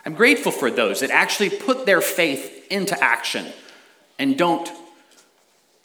I'm 0.04 0.14
grateful 0.14 0.50
for 0.50 0.70
those 0.70 1.00
that 1.00 1.10
actually 1.10 1.50
put 1.50 1.86
their 1.86 2.00
faith 2.00 2.66
into 2.70 3.00
action 3.02 3.46
and 4.18 4.36
don't 4.36 4.70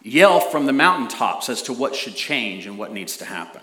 yell 0.02 0.40
from 0.40 0.66
the 0.66 0.74
mountaintops 0.74 1.50
as 1.50 1.62
to 1.64 1.74
what 1.74 1.96
should 1.96 2.16
change 2.16 2.66
and 2.66 2.80
what 2.80 2.92
needs 2.92 3.18
to 3.18 3.26
happen. 3.26 3.62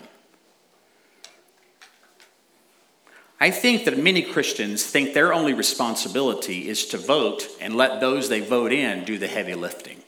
I 3.39 3.51
think 3.51 3.85
that 3.85 3.97
many 3.97 4.21
Christians 4.21 4.83
think 4.85 5.13
their 5.13 5.33
only 5.33 5.53
responsibility 5.53 6.69
is 6.69 6.85
to 6.87 6.97
vote 6.97 7.47
and 7.59 7.75
let 7.75 7.99
those 7.99 8.29
they 8.29 8.39
vote 8.39 8.71
in 8.71 9.03
do 9.03 9.17
the 9.17 9.27
heavy 9.27 9.55
lifting. 9.55 10.01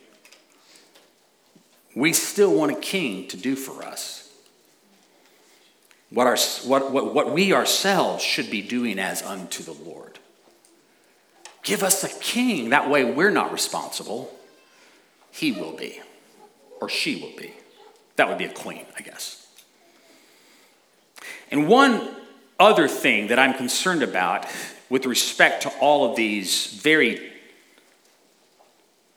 We 1.94 2.12
still 2.12 2.54
want 2.54 2.72
a 2.72 2.80
king 2.80 3.28
to 3.28 3.36
do 3.36 3.54
for 3.54 3.82
us 3.84 4.18
what, 6.10 6.26
our, 6.26 6.36
what, 6.64 6.90
what, 6.90 7.14
what 7.14 7.32
we 7.32 7.52
ourselves 7.52 8.24
should 8.24 8.50
be 8.50 8.62
doing 8.62 8.98
as 8.98 9.22
unto 9.22 9.62
the 9.62 9.72
Lord. 9.72 10.18
Give 11.62 11.82
us 11.82 12.02
a 12.02 12.08
king. 12.20 12.70
That 12.70 12.88
way 12.88 13.04
we're 13.04 13.30
not 13.30 13.52
responsible. 13.52 14.34
He 15.30 15.52
will 15.52 15.76
be, 15.76 16.00
or 16.80 16.88
she 16.88 17.20
will 17.20 17.36
be. 17.36 17.52
That 18.16 18.28
would 18.28 18.38
be 18.38 18.46
a 18.46 18.52
queen, 18.52 18.86
I 18.96 19.02
guess. 19.02 19.46
And 21.50 21.68
one 21.68 22.08
other 22.58 22.88
thing 22.88 23.28
that 23.28 23.38
I'm 23.38 23.54
concerned 23.54 24.02
about 24.02 24.46
with 24.90 25.06
respect 25.06 25.62
to 25.62 25.70
all 25.80 26.10
of 26.10 26.16
these 26.16 26.66
very 26.82 27.32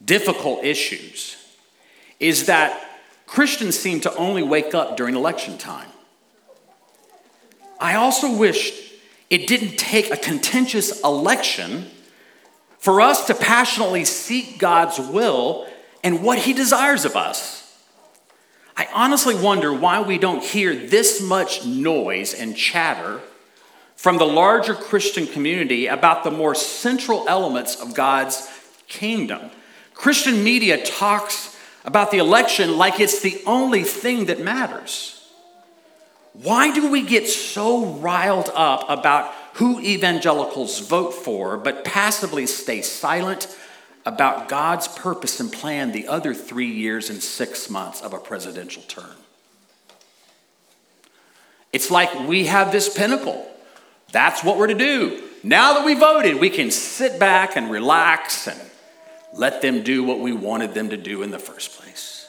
difficult 0.04 0.64
issues 0.64 1.38
is 2.20 2.46
that 2.46 2.80
Christians 3.26 3.78
seem 3.78 4.02
to 4.02 4.14
only 4.16 4.44
wake 4.44 4.76
up 4.76 4.98
during 4.98 5.16
election 5.16 5.58
time. 5.58 5.90
I 7.80 7.96
also 7.96 8.36
wish 8.36 8.92
it 9.30 9.48
didn't 9.48 9.78
take 9.78 10.12
a 10.12 10.18
contentious 10.18 11.02
election 11.02 11.88
for 12.78 13.00
us 13.02 13.26
to 13.28 13.34
passionately 13.34 14.06
seek 14.06 14.60
God's 14.60 15.00
will 15.00 15.68
and 16.04 16.22
what 16.22 16.40
He 16.40 16.54
desires 16.54 17.06
of 17.06 17.16
us. 17.16 17.62
I 18.76 18.88
honestly 18.94 19.36
wonder 19.36 19.74
why 19.74 20.02
we 20.02 20.18
don't 20.18 20.44
hear 20.44 20.76
this 20.76 21.22
much 21.22 21.66
noise 21.66 22.34
and 22.34 22.56
chatter 22.56 23.22
from 24.02 24.18
the 24.18 24.26
larger 24.26 24.74
Christian 24.74 25.28
community 25.28 25.86
about 25.86 26.24
the 26.24 26.32
more 26.32 26.56
central 26.56 27.24
elements 27.30 27.80
of 27.80 27.94
God's 27.94 28.50
kingdom. 28.88 29.52
Christian 29.94 30.44
media 30.44 30.84
talks 30.84 31.56
about 31.86 32.10
the 32.10 32.18
election 32.18 32.80
like 32.80 33.00
it's 33.00 33.22
the 33.22 33.40
only 33.46 33.84
thing 33.84 34.26
that 34.26 34.40
matters. 34.40 35.30
Why 36.34 36.74
do 36.74 36.90
we 36.90 37.04
get 37.04 37.28
so 37.28 37.86
riled 37.86 38.50
up 38.56 38.90
about 38.90 39.32
who 39.54 39.80
evangelicals 39.80 40.80
vote 40.80 41.12
for, 41.14 41.56
but 41.56 41.86
passively 41.86 42.48
stay 42.48 42.82
silent 42.82 43.56
about 44.04 44.50
God's 44.50 44.88
purpose 44.88 45.40
and 45.40 45.54
plan 45.54 45.92
the 45.92 46.08
other 46.08 46.34
three 46.34 46.72
years 46.72 47.12
and 47.12 47.22
six 47.22 47.70
months 47.70 48.02
of 48.02 48.14
a 48.14 48.18
presidential 48.18 48.82
term? 48.82 49.16
It's 51.72 51.92
like 51.92 52.28
we 52.28 52.48
have 52.48 52.72
this 52.72 52.92
pinnacle 52.92 53.48
That's 54.12 54.44
what 54.44 54.58
we're 54.58 54.68
to 54.68 54.74
do. 54.74 55.24
Now 55.44 55.74
that 55.76 55.86
we 55.86 55.94
voted, 55.96 56.40
we 56.40 56.50
can 56.50 56.70
sit 56.70 57.20
back 57.20 57.56
and 57.56 57.72
relax 57.72 58.48
and 58.48 58.60
let 59.34 59.62
them 59.62 59.84
do 59.84 60.04
what 60.04 60.20
we 60.20 60.34
wanted 60.34 60.74
them 60.74 60.90
to 60.90 60.98
do 60.98 61.24
in 61.24 61.32
the 61.32 61.40
first 61.40 61.80
place. 61.80 62.28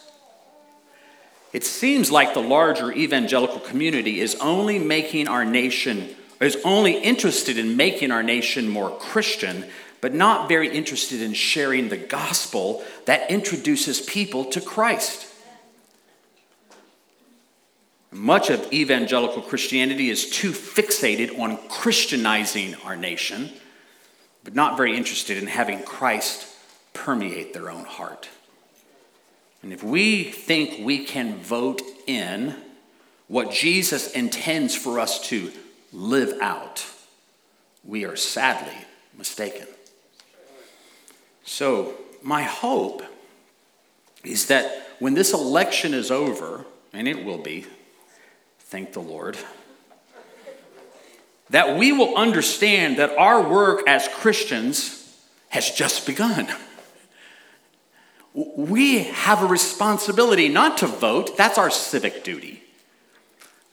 It 1.52 1.64
seems 1.64 2.10
like 2.10 2.32
the 2.32 2.40
larger 2.40 2.92
evangelical 2.92 3.60
community 3.60 4.20
is 4.20 4.34
only 4.36 4.78
making 4.78 5.28
our 5.28 5.44
nation, 5.44 6.14
is 6.40 6.56
only 6.64 6.94
interested 6.94 7.58
in 7.58 7.76
making 7.76 8.10
our 8.10 8.22
nation 8.22 8.68
more 8.68 8.90
Christian, 8.98 9.66
but 10.00 10.14
not 10.14 10.48
very 10.48 10.74
interested 10.74 11.20
in 11.20 11.34
sharing 11.34 11.88
the 11.88 11.98
gospel 11.98 12.82
that 13.04 13.30
introduces 13.30 14.00
people 14.00 14.46
to 14.46 14.60
Christ. 14.60 15.26
Much 18.12 18.50
of 18.50 18.70
evangelical 18.74 19.40
Christianity 19.40 20.10
is 20.10 20.28
too 20.28 20.52
fixated 20.52 21.38
on 21.38 21.56
Christianizing 21.68 22.74
our 22.84 22.94
nation, 22.94 23.50
but 24.44 24.54
not 24.54 24.76
very 24.76 24.94
interested 24.94 25.38
in 25.38 25.46
having 25.46 25.82
Christ 25.82 26.46
permeate 26.92 27.54
their 27.54 27.70
own 27.70 27.84
heart. 27.84 28.28
And 29.62 29.72
if 29.72 29.82
we 29.82 30.24
think 30.24 30.84
we 30.84 31.04
can 31.04 31.38
vote 31.38 31.80
in 32.06 32.54
what 33.28 33.50
Jesus 33.50 34.12
intends 34.12 34.74
for 34.74 34.98
us 34.98 35.26
to 35.28 35.50
live 35.90 36.38
out, 36.42 36.84
we 37.82 38.04
are 38.04 38.16
sadly 38.16 38.76
mistaken. 39.16 39.66
So, 41.44 41.94
my 42.22 42.42
hope 42.42 43.02
is 44.22 44.46
that 44.46 44.86
when 44.98 45.14
this 45.14 45.32
election 45.32 45.94
is 45.94 46.10
over, 46.10 46.66
and 46.92 47.08
it 47.08 47.24
will 47.24 47.38
be, 47.38 47.66
Thank 48.72 48.94
the 48.94 49.00
Lord. 49.00 49.36
That 51.50 51.76
we 51.76 51.92
will 51.92 52.16
understand 52.16 52.96
that 52.96 53.10
our 53.18 53.46
work 53.46 53.86
as 53.86 54.08
Christians 54.08 55.14
has 55.50 55.70
just 55.70 56.06
begun. 56.06 56.48
We 58.32 59.00
have 59.00 59.42
a 59.42 59.46
responsibility 59.46 60.48
not 60.48 60.78
to 60.78 60.86
vote, 60.86 61.36
that's 61.36 61.58
our 61.58 61.68
civic 61.68 62.24
duty. 62.24 62.62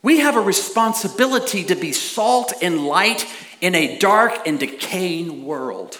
We 0.01 0.19
have 0.19 0.35
a 0.35 0.41
responsibility 0.41 1.63
to 1.63 1.75
be 1.75 1.93
salt 1.93 2.51
and 2.61 2.85
light 2.85 3.25
in 3.61 3.75
a 3.75 3.97
dark 3.99 4.45
and 4.45 4.59
decaying 4.59 5.45
world. 5.45 5.97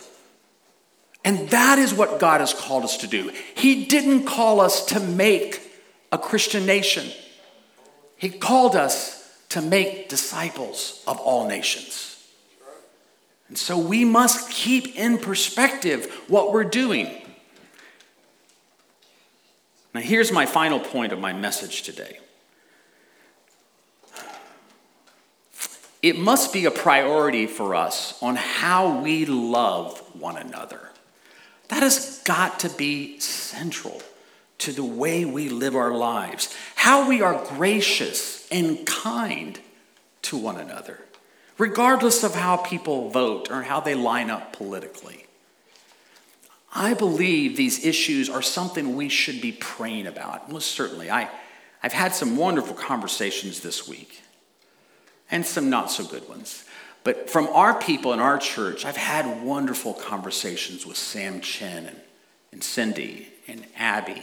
And 1.24 1.48
that 1.52 1.80
is 1.80 1.94
what 1.94 2.20
God 2.20 2.42
has 2.42 2.54
called 2.54 2.84
us 2.84 2.98
to 2.98 3.08
do. 3.08 3.32
He 3.56 3.86
didn't 3.86 4.26
call 4.26 4.60
us 4.60 4.88
to 4.88 5.00
make 5.00 5.62
a 6.12 6.18
Christian 6.18 6.66
nation. 6.66 7.10
He 8.20 8.30
called 8.30 8.76
us 8.76 9.34
to 9.48 9.62
make 9.62 10.10
disciples 10.10 11.02
of 11.08 11.18
all 11.20 11.48
nations. 11.48 12.18
And 13.48 13.58
so 13.58 13.80
we 13.80 14.04
must 14.04 14.52
keep 14.52 14.96
in 14.96 15.18
perspective 15.18 16.24
what 16.28 16.52
we're 16.52 16.66
doing. 16.66 17.16
Now, 19.94 20.02
here's 20.02 20.34
my 20.34 20.46
final 20.46 20.80
point 20.80 21.14
of 21.14 21.20
my 21.20 21.32
message 21.32 21.82
today. 21.84 22.20
It 26.02 26.20
must 26.20 26.52
be 26.52 26.66
a 26.66 26.72
priority 26.72 27.48
for 27.48 27.74
us 27.74 28.22
on 28.22 28.36
how 28.36 29.00
we 29.00 29.26
love 29.26 29.98
one 30.14 30.38
another. 30.38 30.90
That 31.70 31.84
has 31.84 32.22
got 32.26 32.60
to 32.60 32.70
be 32.70 33.20
central 33.20 34.02
to 34.60 34.72
the 34.72 34.84
way 34.84 35.26
we 35.26 35.50
live 35.50 35.76
our 35.76 35.92
lives, 35.92 36.56
how 36.76 37.08
we 37.08 37.22
are 37.22 37.44
gracious 37.48 38.48
and 38.52 38.86
kind 38.86 39.60
to 40.24 40.38
one 40.38 40.58
another, 40.58 41.00
regardless 41.58 42.24
of 42.24 42.36
how 42.36 42.58
people 42.58 43.10
vote 43.10 43.50
or 43.50 43.64
how 43.64 43.80
they 43.80 43.96
line 43.96 44.30
up 44.30 44.54
politically. 44.54 45.26
I 46.74 46.94
believe 46.94 47.58
these 47.58 47.84
issues 47.84 48.30
are 48.30 48.42
something 48.42 48.96
we 48.96 49.10
should 49.10 49.42
be 49.42 49.52
praying 49.52 50.06
about. 50.06 50.52
Most 50.52 50.72
certainly. 50.72 51.10
I, 51.10 51.30
I've 51.82 51.94
had 51.94 52.14
some 52.14 52.38
wonderful 52.38 52.76
conversations 52.76 53.62
this 53.62 53.88
week 53.88 54.22
and 55.32 55.46
some 55.46 55.70
not 55.70 55.90
so 55.90 56.04
good 56.04 56.28
ones. 56.30 56.64
But 57.04 57.30
from 57.30 57.48
our 57.48 57.80
people 57.80 58.14
in 58.14 58.20
our 58.20 58.38
church, 58.38 58.86
I've 58.86 58.98
had 58.98 59.44
wonderful 59.44 59.94
conversations 59.94 60.86
with 60.86 60.98
Sam 60.98 61.42
Chen 61.42 61.86
and, 61.88 62.02
and 62.52 62.64
Cindy 62.64 63.30
and 63.48 63.66
Abby 63.76 64.22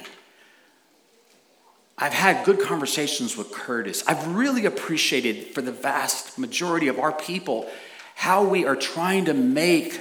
I've 1.99 2.13
had 2.13 2.45
good 2.45 2.61
conversations 2.61 3.37
with 3.37 3.53
Curtis. 3.53 4.05
I've 4.07 4.35
really 4.35 4.67
appreciated 4.67 5.55
for 5.55 5.63
the 5.63 5.73
vast 5.73 6.39
majority 6.39 6.89
of 6.89 6.99
our 6.99 7.13
people 7.13 7.69
how 8.15 8.45
we 8.45 8.67
are 8.67 8.77
trying 8.77 9.27
to 9.27 9.35
make 9.35 10.01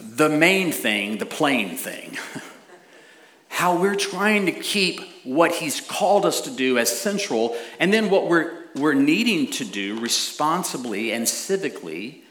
the 0.00 0.28
main 0.28 0.72
thing 0.72 1.18
the 1.18 1.26
plain 1.26 1.76
thing. 1.76 2.16
how 3.48 3.80
we're 3.80 3.94
trying 3.94 4.46
to 4.46 4.52
keep 4.52 5.00
what 5.22 5.52
he's 5.52 5.80
called 5.80 6.26
us 6.26 6.40
to 6.40 6.50
do 6.50 6.76
as 6.76 6.90
central, 6.90 7.56
and 7.78 7.92
then 7.92 8.10
what 8.10 8.28
we're, 8.28 8.64
we're 8.74 8.94
needing 8.94 9.48
to 9.48 9.64
do 9.64 9.98
responsibly 10.00 11.12
and 11.12 11.24
civically, 11.24 12.23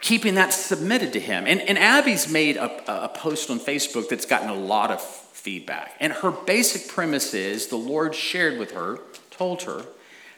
keeping 0.00 0.34
that 0.34 0.52
submitted 0.52 1.12
to 1.12 1.20
him. 1.20 1.44
And, 1.46 1.60
and 1.60 1.78
Abby's 1.78 2.30
made 2.30 2.56
a, 2.56 3.04
a 3.04 3.08
post 3.08 3.50
on 3.50 3.58
Facebook 3.58 4.08
that's 4.08 4.26
gotten 4.26 4.48
a 4.48 4.54
lot 4.54 4.90
of 4.90 5.00
feedback. 5.00 5.94
And 6.00 6.12
her 6.12 6.30
basic 6.30 6.88
premise 6.88 7.34
is 7.34 7.66
the 7.68 7.76
Lord 7.76 8.14
shared 8.14 8.58
with 8.58 8.72
her, 8.72 9.00
told 9.30 9.62
her, 9.62 9.84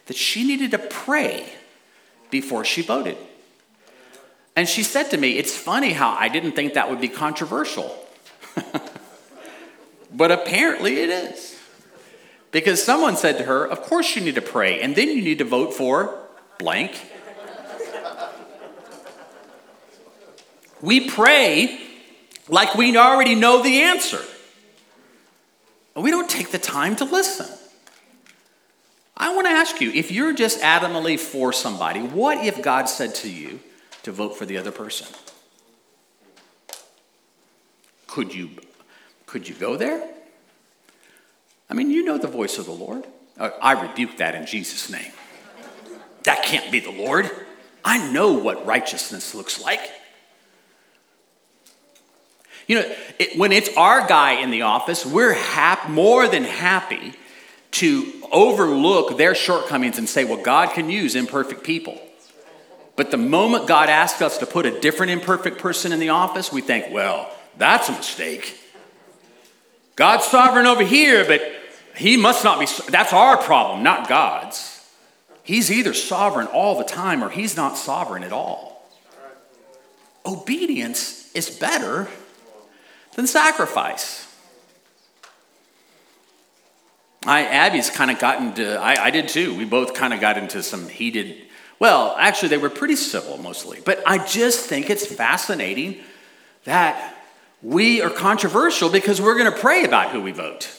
that 0.06 0.16
she 0.16 0.46
needed 0.46 0.70
to 0.72 0.78
pray 0.78 1.46
before 2.30 2.64
she 2.64 2.82
voted. 2.82 3.16
And 4.56 4.68
she 4.68 4.82
said 4.82 5.04
to 5.10 5.16
me, 5.16 5.38
It's 5.38 5.56
funny 5.56 5.92
how 5.92 6.10
I 6.10 6.28
didn't 6.28 6.52
think 6.52 6.74
that 6.74 6.90
would 6.90 7.00
be 7.00 7.08
controversial. 7.08 7.96
but 10.12 10.30
apparently 10.30 10.98
it 10.98 11.10
is. 11.10 11.56
Because 12.50 12.82
someone 12.82 13.16
said 13.16 13.38
to 13.38 13.44
her, 13.44 13.64
Of 13.64 13.82
course 13.82 14.16
you 14.16 14.22
need 14.22 14.34
to 14.34 14.42
pray, 14.42 14.80
and 14.80 14.96
then 14.96 15.08
you 15.08 15.22
need 15.22 15.38
to 15.38 15.44
vote 15.44 15.74
for 15.74 16.18
blank. 16.58 17.00
We 20.82 21.08
pray 21.08 21.80
like 22.48 22.74
we 22.74 22.96
already 22.96 23.34
know 23.34 23.62
the 23.62 23.82
answer. 23.82 24.20
And 25.94 26.04
we 26.04 26.10
don't 26.10 26.30
take 26.30 26.50
the 26.50 26.58
time 26.58 26.96
to 26.96 27.04
listen. 27.04 27.46
I 29.16 29.34
want 29.34 29.46
to 29.46 29.52
ask 29.52 29.80
you 29.80 29.90
if 29.90 30.10
you're 30.10 30.32
just 30.32 30.60
adamantly 30.60 31.18
for 31.18 31.52
somebody, 31.52 32.00
what 32.00 32.44
if 32.44 32.62
God 32.62 32.88
said 32.88 33.14
to 33.16 33.30
you 33.30 33.60
to 34.02 34.12
vote 34.12 34.36
for 34.36 34.46
the 34.46 34.56
other 34.56 34.72
person? 34.72 35.06
Could 38.06 38.34
you, 38.34 38.50
could 39.26 39.48
you 39.48 39.54
go 39.54 39.76
there? 39.76 40.08
I 41.68 41.74
mean, 41.74 41.90
you 41.90 42.04
know 42.04 42.18
the 42.18 42.28
voice 42.28 42.58
of 42.58 42.66
the 42.66 42.72
Lord. 42.72 43.04
Uh, 43.38 43.50
I 43.60 43.80
rebuke 43.88 44.16
that 44.16 44.34
in 44.34 44.46
Jesus' 44.46 44.90
name. 44.90 45.12
That 46.24 46.42
can't 46.42 46.72
be 46.72 46.80
the 46.80 46.90
Lord. 46.90 47.30
I 47.84 48.10
know 48.10 48.32
what 48.32 48.66
righteousness 48.66 49.34
looks 49.34 49.62
like. 49.62 49.80
You 52.66 52.80
know, 52.80 52.94
it, 53.18 53.38
when 53.38 53.52
it's 53.52 53.74
our 53.76 54.06
guy 54.06 54.32
in 54.40 54.50
the 54.50 54.62
office, 54.62 55.04
we're 55.04 55.34
hap- 55.34 55.88
more 55.88 56.28
than 56.28 56.44
happy 56.44 57.14
to 57.72 58.12
overlook 58.32 59.16
their 59.16 59.34
shortcomings 59.34 59.98
and 59.98 60.08
say, 60.08 60.24
well, 60.24 60.42
God 60.42 60.72
can 60.74 60.90
use 60.90 61.14
imperfect 61.14 61.64
people. 61.64 62.00
But 62.96 63.10
the 63.10 63.16
moment 63.16 63.66
God 63.66 63.88
asks 63.88 64.20
us 64.20 64.38
to 64.38 64.46
put 64.46 64.66
a 64.66 64.80
different 64.80 65.12
imperfect 65.12 65.58
person 65.58 65.92
in 65.92 66.00
the 66.00 66.10
office, 66.10 66.52
we 66.52 66.60
think, 66.60 66.92
well, 66.92 67.30
that's 67.56 67.88
a 67.88 67.92
mistake. 67.92 68.58
God's 69.96 70.24
sovereign 70.24 70.66
over 70.66 70.82
here, 70.84 71.24
but 71.24 71.42
he 71.96 72.16
must 72.16 72.44
not 72.44 72.60
be, 72.60 72.66
that's 72.88 73.12
our 73.12 73.36
problem, 73.36 73.82
not 73.82 74.08
God's. 74.08 74.84
He's 75.42 75.70
either 75.70 75.94
sovereign 75.94 76.46
all 76.48 76.78
the 76.78 76.84
time 76.84 77.24
or 77.24 77.30
he's 77.30 77.56
not 77.56 77.76
sovereign 77.76 78.22
at 78.22 78.32
all. 78.32 78.88
Obedience 80.24 81.30
is 81.34 81.50
better 81.50 82.08
than 83.14 83.26
sacrifice. 83.26 84.26
I, 87.26 87.44
Abby's 87.44 87.90
kind 87.90 88.10
of 88.10 88.18
gotten 88.18 88.54
to, 88.54 88.80
I, 88.80 89.06
I 89.06 89.10
did 89.10 89.28
too. 89.28 89.54
We 89.56 89.64
both 89.64 89.94
kind 89.94 90.14
of 90.14 90.20
got 90.20 90.38
into 90.38 90.62
some 90.62 90.88
heated, 90.88 91.36
well, 91.78 92.14
actually, 92.18 92.48
they 92.48 92.58
were 92.58 92.70
pretty 92.70 92.96
civil 92.96 93.36
mostly. 93.38 93.80
But 93.84 94.02
I 94.06 94.24
just 94.24 94.66
think 94.66 94.88
it's 94.88 95.06
fascinating 95.06 95.98
that 96.64 97.16
we 97.62 98.00
are 98.00 98.10
controversial 98.10 98.88
because 98.88 99.20
we're 99.20 99.36
going 99.36 99.52
to 99.52 99.58
pray 99.58 99.84
about 99.84 100.10
who 100.12 100.22
we 100.22 100.32
vote. 100.32 100.70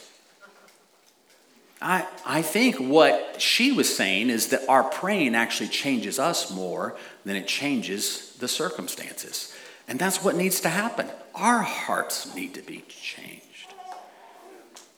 I, 1.80 2.08
I 2.26 2.41
think 2.44 2.78
what 2.78 3.41
she 3.41 3.72
was 3.72 3.96
saying 3.96 4.30
is 4.30 4.48
that 4.48 4.67
our 4.70 4.84
praying 4.84 5.36
actually 5.36 5.70
changes 5.70 6.20
us 6.20 6.52
more 6.52 6.96
than 7.26 7.36
it 7.36 7.48
changes 7.48 8.36
the 8.39 8.48
circumstances. 8.48 9.56
And 9.88 9.98
that's 10.00 10.24
what 10.24 10.36
needs 10.36 10.62
to 10.62 10.70
happen. 10.70 11.08
Our 11.36 11.62
hearts 11.62 12.36
need 12.36 12.54
to 12.56 12.62
be 12.62 12.84
changed. 12.88 13.41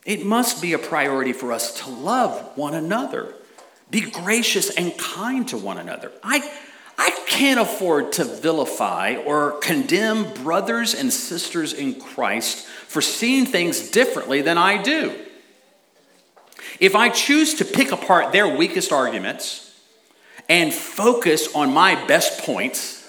It 0.06 0.26
must 0.26 0.62
be 0.62 0.74
a 0.74 0.80
priority 0.80 1.34
for 1.34 1.52
us 1.52 1.82
to 1.82 1.90
love 1.90 2.58
one 2.58 2.74
another, 2.74 3.34
be 3.90 4.02
gracious 4.02 4.76
and 4.76 4.98
kind 4.98 5.48
to 5.50 5.58
one 5.58 5.78
another. 5.78 6.12
I, 6.24 6.42
I 6.98 7.12
can't 7.28 7.60
afford 7.60 8.12
to 8.14 8.26
vilify 8.26 9.16
or 9.16 9.60
condemn 9.60 10.34
brothers 10.44 10.94
and 10.94 11.12
sisters 11.14 11.74
in 11.74 12.00
Christ 12.00 12.66
for 12.66 13.02
seeing 13.02 13.46
things 13.46 13.92
differently 13.92 14.42
than 14.42 14.58
I 14.58 14.82
do. 14.82 15.16
If 16.80 16.96
I 16.96 17.10
choose 17.10 17.56
to 17.56 17.66
pick 17.66 17.92
apart 17.92 18.32
their 18.32 18.48
weakest 18.48 18.92
arguments 18.92 19.74
and 20.50 20.74
focus 20.74 21.54
on 21.56 21.74
my 21.74 21.96
best 22.08 22.42
points, 22.42 23.03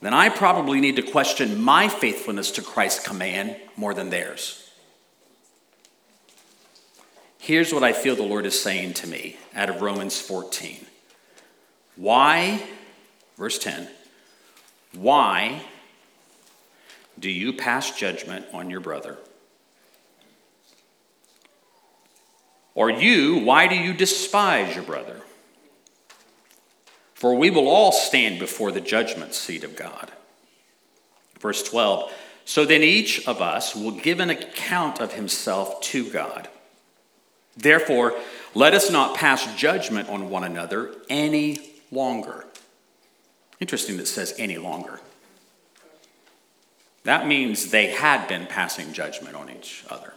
then 0.00 0.14
I 0.14 0.28
probably 0.28 0.80
need 0.80 0.96
to 0.96 1.02
question 1.02 1.60
my 1.60 1.88
faithfulness 1.88 2.52
to 2.52 2.62
Christ's 2.62 3.06
command 3.06 3.56
more 3.76 3.94
than 3.94 4.10
theirs. 4.10 4.70
Here's 7.38 7.72
what 7.72 7.82
I 7.82 7.92
feel 7.92 8.14
the 8.14 8.22
Lord 8.22 8.46
is 8.46 8.60
saying 8.60 8.94
to 8.94 9.06
me 9.06 9.36
out 9.54 9.70
of 9.70 9.80
Romans 9.80 10.20
14. 10.20 10.84
Why, 11.96 12.62
verse 13.36 13.58
10, 13.58 13.88
why 14.92 15.62
do 17.18 17.30
you 17.30 17.52
pass 17.52 17.96
judgment 17.98 18.46
on 18.52 18.70
your 18.70 18.80
brother? 18.80 19.18
Or 22.74 22.90
you, 22.90 23.38
why 23.38 23.66
do 23.66 23.74
you 23.74 23.92
despise 23.92 24.74
your 24.74 24.84
brother? 24.84 25.20
For 27.18 27.34
we 27.34 27.50
will 27.50 27.66
all 27.66 27.90
stand 27.90 28.38
before 28.38 28.70
the 28.70 28.80
judgment 28.80 29.34
seat 29.34 29.64
of 29.64 29.74
God. 29.74 30.12
Verse 31.40 31.64
12 31.64 32.12
So 32.44 32.64
then 32.64 32.84
each 32.84 33.26
of 33.26 33.42
us 33.42 33.74
will 33.74 33.90
give 33.90 34.20
an 34.20 34.30
account 34.30 35.00
of 35.00 35.14
himself 35.14 35.80
to 35.80 36.08
God. 36.08 36.46
Therefore, 37.56 38.14
let 38.54 38.72
us 38.72 38.88
not 38.92 39.16
pass 39.16 39.52
judgment 39.56 40.08
on 40.08 40.30
one 40.30 40.44
another 40.44 40.94
any 41.08 41.72
longer. 41.90 42.46
Interesting 43.58 43.96
that 43.96 44.06
says 44.06 44.32
any 44.38 44.56
longer. 44.56 45.00
That 47.02 47.26
means 47.26 47.72
they 47.72 47.88
had 47.88 48.28
been 48.28 48.46
passing 48.46 48.92
judgment 48.92 49.34
on 49.34 49.50
each 49.50 49.84
other. 49.90 50.14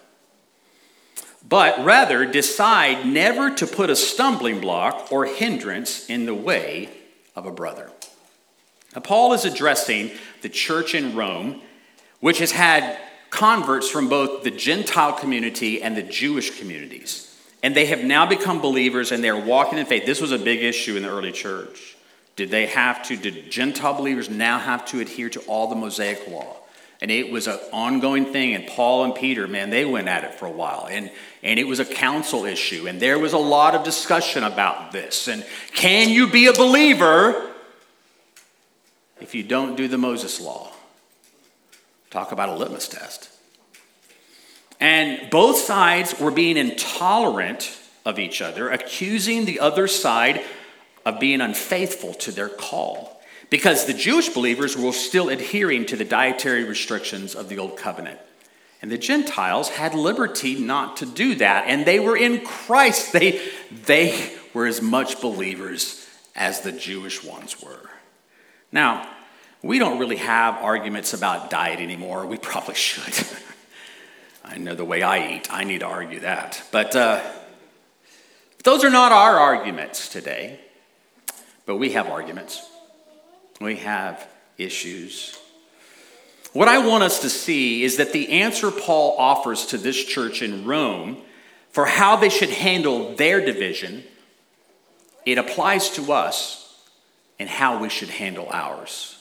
But 1.47 1.83
rather, 1.83 2.25
decide 2.25 3.05
never 3.05 3.53
to 3.55 3.67
put 3.67 3.89
a 3.89 3.95
stumbling 3.95 4.61
block 4.61 5.11
or 5.11 5.25
hindrance 5.25 6.09
in 6.09 6.25
the 6.25 6.35
way 6.35 6.89
of 7.35 7.45
a 7.45 7.51
brother. 7.51 7.91
Now, 8.95 9.01
Paul 9.01 9.33
is 9.33 9.45
addressing 9.45 10.11
the 10.41 10.49
church 10.49 10.93
in 10.93 11.15
Rome, 11.15 11.61
which 12.19 12.39
has 12.39 12.51
had 12.51 12.97
converts 13.29 13.89
from 13.89 14.09
both 14.09 14.43
the 14.43 14.51
Gentile 14.51 15.13
community 15.13 15.81
and 15.81 15.95
the 15.95 16.03
Jewish 16.03 16.59
communities. 16.59 17.27
And 17.63 17.75
they 17.75 17.85
have 17.85 18.03
now 18.03 18.25
become 18.25 18.59
believers 18.61 19.11
and 19.11 19.23
they're 19.23 19.37
walking 19.37 19.77
in 19.79 19.85
faith. 19.85 20.05
This 20.05 20.21
was 20.21 20.31
a 20.31 20.37
big 20.37 20.61
issue 20.63 20.97
in 20.97 21.03
the 21.03 21.09
early 21.09 21.31
church. 21.31 21.95
Did 22.35 22.49
they 22.49 22.65
have 22.67 23.03
to, 23.03 23.15
did 23.15 23.49
Gentile 23.51 23.93
believers 23.93 24.29
now 24.29 24.57
have 24.59 24.85
to 24.87 24.99
adhere 24.99 25.29
to 25.29 25.39
all 25.41 25.67
the 25.67 25.75
Mosaic 25.75 26.27
law? 26.27 26.57
And 27.01 27.09
it 27.09 27.31
was 27.31 27.47
an 27.47 27.59
ongoing 27.73 28.25
thing. 28.25 28.53
And 28.53 28.67
Paul 28.67 29.05
and 29.05 29.15
Peter, 29.15 29.47
man, 29.47 29.71
they 29.71 29.85
went 29.85 30.07
at 30.07 30.23
it 30.23 30.35
for 30.35 30.45
a 30.45 30.51
while. 30.51 30.87
And, 30.89 31.11
and 31.41 31.59
it 31.59 31.67
was 31.67 31.79
a 31.79 31.85
council 31.85 32.45
issue. 32.45 32.87
And 32.87 32.99
there 32.99 33.17
was 33.17 33.33
a 33.33 33.39
lot 33.39 33.73
of 33.73 33.83
discussion 33.83 34.43
about 34.43 34.91
this. 34.91 35.27
And 35.27 35.43
can 35.73 36.09
you 36.09 36.27
be 36.27 36.45
a 36.45 36.53
believer 36.53 37.49
if 39.19 39.33
you 39.33 39.41
don't 39.41 39.75
do 39.75 39.87
the 39.87 39.97
Moses 39.97 40.39
law? 40.39 40.71
Talk 42.11 42.31
about 42.31 42.49
a 42.49 42.55
litmus 42.55 42.87
test. 42.87 43.29
And 44.79 45.29
both 45.29 45.57
sides 45.57 46.19
were 46.19 46.31
being 46.31 46.57
intolerant 46.57 47.77
of 48.05 48.19
each 48.19 48.41
other, 48.41 48.69
accusing 48.69 49.45
the 49.45 49.59
other 49.59 49.87
side 49.87 50.43
of 51.05 51.19
being 51.19 51.41
unfaithful 51.41 52.13
to 52.15 52.31
their 52.31 52.49
call. 52.49 53.20
Because 53.51 53.85
the 53.85 53.93
Jewish 53.93 54.29
believers 54.29 54.75
were 54.77 54.93
still 54.93 55.29
adhering 55.29 55.85
to 55.87 55.97
the 55.97 56.05
dietary 56.05 56.63
restrictions 56.63 57.35
of 57.35 57.49
the 57.49 57.59
Old 57.59 57.77
Covenant. 57.77 58.19
And 58.81 58.89
the 58.89 58.97
Gentiles 58.97 59.69
had 59.69 59.93
liberty 59.93 60.55
not 60.55 60.97
to 60.97 61.05
do 61.05 61.35
that. 61.35 61.65
And 61.67 61.85
they 61.85 61.99
were 61.99 62.17
in 62.17 62.43
Christ. 62.45 63.11
They, 63.11 63.41
they 63.85 64.31
were 64.53 64.65
as 64.65 64.81
much 64.81 65.21
believers 65.21 66.07
as 66.33 66.61
the 66.61 66.71
Jewish 66.71 67.23
ones 67.23 67.61
were. 67.61 67.89
Now, 68.71 69.07
we 69.61 69.79
don't 69.79 69.99
really 69.99 70.15
have 70.15 70.55
arguments 70.55 71.13
about 71.13 71.49
diet 71.49 71.81
anymore. 71.81 72.25
We 72.25 72.37
probably 72.37 72.75
should. 72.75 73.27
I 74.45 74.57
know 74.57 74.75
the 74.75 74.85
way 74.85 75.03
I 75.03 75.35
eat. 75.35 75.53
I 75.53 75.65
need 75.65 75.81
to 75.81 75.87
argue 75.87 76.21
that. 76.21 76.63
But 76.71 76.95
uh, 76.95 77.21
those 78.63 78.85
are 78.85 78.89
not 78.89 79.11
our 79.11 79.37
arguments 79.37 80.07
today. 80.07 80.61
But 81.65 81.75
we 81.75 81.91
have 81.91 82.07
arguments, 82.07 82.70
we 83.61 83.77
have 83.77 84.27
issues. 84.57 85.37
What 86.53 86.67
I 86.67 86.85
want 86.85 87.03
us 87.03 87.21
to 87.21 87.29
see 87.29 87.83
is 87.83 87.97
that 87.97 88.11
the 88.11 88.29
answer 88.41 88.71
Paul 88.71 89.15
offers 89.17 89.67
to 89.67 89.77
this 89.77 90.03
church 90.03 90.41
in 90.41 90.65
Rome 90.65 91.17
for 91.71 91.85
how 91.85 92.17
they 92.17 92.29
should 92.29 92.49
handle 92.49 93.15
their 93.15 93.43
division, 93.43 94.03
it 95.25 95.37
applies 95.37 95.89
to 95.91 96.11
us 96.11 96.77
and 97.39 97.49
how 97.49 97.79
we 97.79 97.89
should 97.89 98.09
handle 98.09 98.49
ours. 98.51 99.17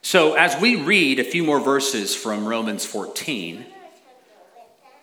So, 0.00 0.34
as 0.34 0.58
we 0.60 0.76
read 0.76 1.18
a 1.18 1.24
few 1.24 1.44
more 1.44 1.60
verses 1.60 2.14
from 2.14 2.46
Romans 2.46 2.86
14, 2.86 3.66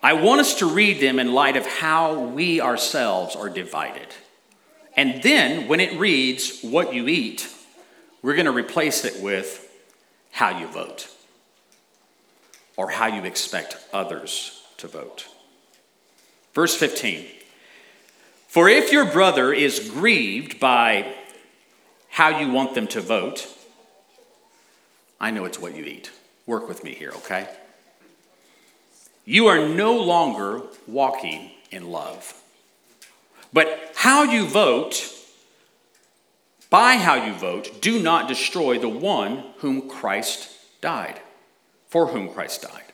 I 0.02 0.14
want 0.14 0.40
us 0.40 0.58
to 0.58 0.66
read 0.66 1.00
them 1.00 1.18
in 1.18 1.32
light 1.32 1.56
of 1.56 1.66
how 1.66 2.18
we 2.18 2.60
ourselves 2.60 3.36
are 3.36 3.50
divided. 3.50 4.08
And 4.96 5.22
then, 5.22 5.68
when 5.68 5.80
it 5.80 5.98
reads, 5.98 6.62
what 6.62 6.94
you 6.94 7.06
eat, 7.06 7.48
we're 8.24 8.34
going 8.34 8.46
to 8.46 8.52
replace 8.52 9.04
it 9.04 9.22
with 9.22 9.70
how 10.30 10.58
you 10.58 10.66
vote 10.66 11.10
or 12.74 12.88
how 12.88 13.06
you 13.06 13.22
expect 13.24 13.76
others 13.92 14.62
to 14.78 14.88
vote. 14.88 15.28
Verse 16.54 16.74
15 16.74 17.26
For 18.48 18.66
if 18.70 18.90
your 18.90 19.04
brother 19.04 19.52
is 19.52 19.90
grieved 19.90 20.58
by 20.58 21.14
how 22.08 22.40
you 22.40 22.50
want 22.50 22.74
them 22.74 22.86
to 22.86 23.02
vote, 23.02 23.46
I 25.20 25.30
know 25.30 25.44
it's 25.44 25.60
what 25.60 25.76
you 25.76 25.84
eat. 25.84 26.10
Work 26.46 26.66
with 26.66 26.82
me 26.82 26.94
here, 26.94 27.10
okay? 27.16 27.46
You 29.26 29.48
are 29.48 29.68
no 29.68 30.02
longer 30.02 30.62
walking 30.86 31.50
in 31.70 31.90
love. 31.90 32.40
But 33.52 33.92
how 33.94 34.22
you 34.22 34.46
vote, 34.46 35.13
by 36.70 36.96
how 36.96 37.14
you 37.14 37.32
vote, 37.34 37.80
do 37.80 38.02
not 38.02 38.28
destroy 38.28 38.78
the 38.78 38.88
one 38.88 39.44
whom 39.58 39.88
Christ 39.88 40.50
died, 40.80 41.20
for 41.88 42.08
whom 42.08 42.28
Christ 42.28 42.62
died. 42.62 42.84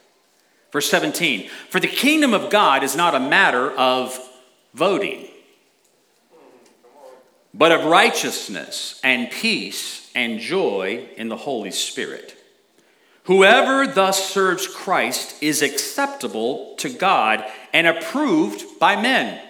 Verse 0.72 0.88
17 0.90 1.48
For 1.68 1.80
the 1.80 1.88
kingdom 1.88 2.35
of 2.35 2.50
God 2.50 2.83
is 2.83 2.96
not 2.96 3.14
a 3.14 3.20
matter 3.20 3.70
of 3.70 4.18
voting, 4.74 5.28
but 7.52 7.72
of 7.72 7.85
righteousness 7.85 9.00
and 9.02 9.30
peace 9.30 10.11
and 10.14 10.40
joy 10.40 11.09
in 11.16 11.28
the 11.28 11.37
Holy 11.37 11.70
Spirit. 11.70 12.37
Whoever 13.24 13.87
thus 13.87 14.28
serves 14.28 14.66
Christ 14.66 15.40
is 15.42 15.62
acceptable 15.62 16.74
to 16.78 16.88
God 16.88 17.44
and 17.72 17.87
approved 17.87 18.78
by 18.78 19.00
men. 19.00 19.40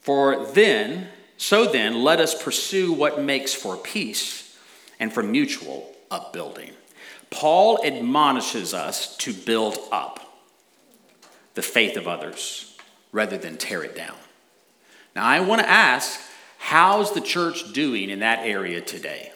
For 0.00 0.46
then, 0.46 1.08
so 1.40 1.64
then, 1.64 2.02
let 2.02 2.20
us 2.20 2.34
pursue 2.34 2.92
what 2.92 3.18
makes 3.18 3.54
for 3.54 3.74
peace 3.74 4.58
and 4.98 5.10
for 5.10 5.22
mutual 5.22 5.90
upbuilding. 6.10 6.72
Paul 7.30 7.80
admonishes 7.82 8.74
us 8.74 9.16
to 9.16 9.32
build 9.32 9.78
up 9.90 10.20
the 11.54 11.62
faith 11.62 11.96
of 11.96 12.06
others 12.06 12.76
rather 13.10 13.38
than 13.38 13.56
tear 13.56 13.82
it 13.82 13.96
down. 13.96 14.18
Now, 15.16 15.24
I 15.24 15.40
want 15.40 15.62
to 15.62 15.68
ask 15.68 16.20
How's 16.58 17.12
the 17.14 17.22
church 17.22 17.72
doing 17.72 18.10
in 18.10 18.18
that 18.18 18.40
area 18.40 18.82
today? 18.82 19.32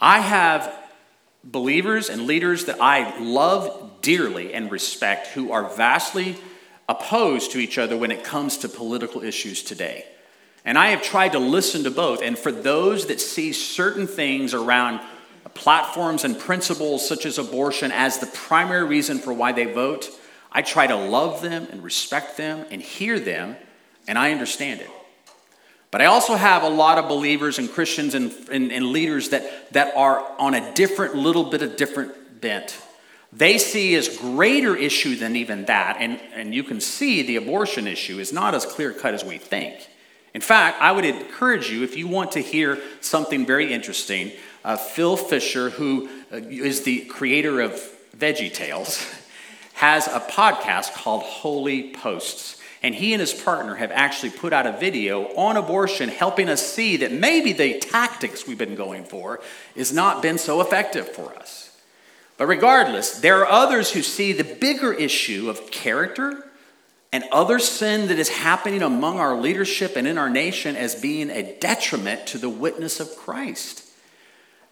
I 0.00 0.20
have 0.20 0.74
believers 1.44 2.08
and 2.08 2.22
leaders 2.22 2.64
that 2.64 2.80
I 2.80 3.20
love 3.20 4.00
dearly 4.00 4.54
and 4.54 4.72
respect 4.72 5.26
who 5.26 5.52
are 5.52 5.68
vastly 5.68 6.38
opposed 6.88 7.52
to 7.52 7.58
each 7.58 7.78
other 7.78 7.96
when 7.96 8.10
it 8.10 8.24
comes 8.24 8.58
to 8.58 8.68
political 8.68 9.22
issues 9.22 9.62
today. 9.62 10.06
And 10.64 10.78
I 10.78 10.88
have 10.88 11.02
tried 11.02 11.32
to 11.32 11.38
listen 11.38 11.84
to 11.84 11.90
both. 11.90 12.22
And 12.22 12.38
for 12.38 12.52
those 12.52 13.06
that 13.06 13.20
see 13.20 13.52
certain 13.52 14.06
things 14.06 14.54
around 14.54 15.00
platforms 15.58 16.24
and 16.24 16.38
principles 16.38 17.06
such 17.06 17.26
as 17.26 17.36
abortion 17.36 17.90
as 17.90 18.18
the 18.18 18.26
primary 18.26 18.84
reason 18.84 19.18
for 19.18 19.32
why 19.32 19.50
they 19.50 19.64
vote, 19.64 20.08
I 20.52 20.62
try 20.62 20.86
to 20.86 20.94
love 20.94 21.42
them 21.42 21.66
and 21.70 21.82
respect 21.82 22.36
them 22.36 22.64
and 22.70 22.80
hear 22.80 23.18
them 23.18 23.56
and 24.06 24.16
I 24.16 24.32
understand 24.32 24.80
it. 24.80 24.90
But 25.90 26.00
I 26.00 26.06
also 26.06 26.34
have 26.34 26.62
a 26.62 26.68
lot 26.68 26.98
of 26.98 27.08
believers 27.08 27.58
and 27.58 27.70
Christians 27.70 28.14
and, 28.14 28.32
and, 28.50 28.70
and, 28.70 28.86
leaders 28.86 29.30
that, 29.30 29.72
that 29.72 29.96
are 29.96 30.24
on 30.38 30.54
a 30.54 30.74
different, 30.74 31.14
little 31.14 31.44
bit 31.44 31.62
of 31.62 31.76
different 31.76 32.40
bent. 32.40 32.80
They 33.32 33.58
see 33.58 33.94
as 33.94 34.08
greater 34.16 34.74
issue 34.74 35.16
than 35.16 35.36
even 35.36 35.66
that, 35.66 35.98
and, 36.00 36.18
and 36.34 36.54
you 36.54 36.64
can 36.64 36.80
see 36.80 37.22
the 37.22 37.36
abortion 37.36 37.86
issue 37.86 38.18
is 38.18 38.32
not 38.32 38.54
as 38.54 38.64
clear 38.64 38.92
cut 38.92 39.12
as 39.12 39.24
we 39.24 39.36
think. 39.36 39.86
In 40.34 40.40
fact, 40.40 40.80
I 40.80 40.92
would 40.92 41.04
encourage 41.04 41.70
you, 41.70 41.82
if 41.82 41.96
you 41.96 42.06
want 42.06 42.32
to 42.32 42.40
hear 42.40 42.78
something 43.00 43.44
very 43.44 43.72
interesting, 43.72 44.32
uh, 44.64 44.76
Phil 44.76 45.16
Vischer, 45.16 45.70
who 45.70 46.08
uh, 46.30 46.40
the 46.40 47.04
creator 47.08 47.60
of 47.60 47.72
Veggie 48.16 48.52
Tales, 48.52 49.06
has 49.74 50.06
a 50.06 50.20
podcast 50.20 50.94
called 50.94 51.22
Holy 51.22 51.92
Posts. 51.92 52.56
And 52.82 52.94
he 52.94 53.12
and 53.12 53.20
his 53.20 53.34
partner 53.34 53.74
have 53.74 53.90
actually 53.90 54.30
put 54.30 54.52
out 54.52 54.66
a 54.66 54.72
video 54.72 55.34
on 55.34 55.56
abortion, 55.56 56.08
helping 56.08 56.48
us 56.48 56.64
see 56.64 56.98
that 56.98 57.12
maybe 57.12 57.52
the 57.52 57.78
tactics 57.78 58.46
we've 58.46 58.58
been 58.58 58.76
going 58.76 59.04
for 59.04 59.40
has 59.76 59.92
not 59.92 60.22
been 60.22 60.38
so 60.38 60.60
effective 60.60 61.08
for 61.08 61.34
us. 61.34 61.67
But 62.38 62.46
regardless, 62.46 63.18
there 63.18 63.40
are 63.40 63.50
others 63.50 63.90
who 63.92 64.02
see 64.02 64.32
the 64.32 64.44
bigger 64.44 64.92
issue 64.92 65.50
of 65.50 65.70
character 65.70 66.48
and 67.12 67.24
other 67.32 67.58
sin 67.58 68.08
that 68.08 68.18
is 68.18 68.28
happening 68.28 68.80
among 68.80 69.18
our 69.18 69.36
leadership 69.36 69.96
and 69.96 70.06
in 70.06 70.16
our 70.16 70.30
nation 70.30 70.76
as 70.76 70.94
being 70.94 71.30
a 71.30 71.58
detriment 71.58 72.26
to 72.28 72.38
the 72.38 72.48
witness 72.48 73.00
of 73.00 73.14
Christ. 73.16 73.84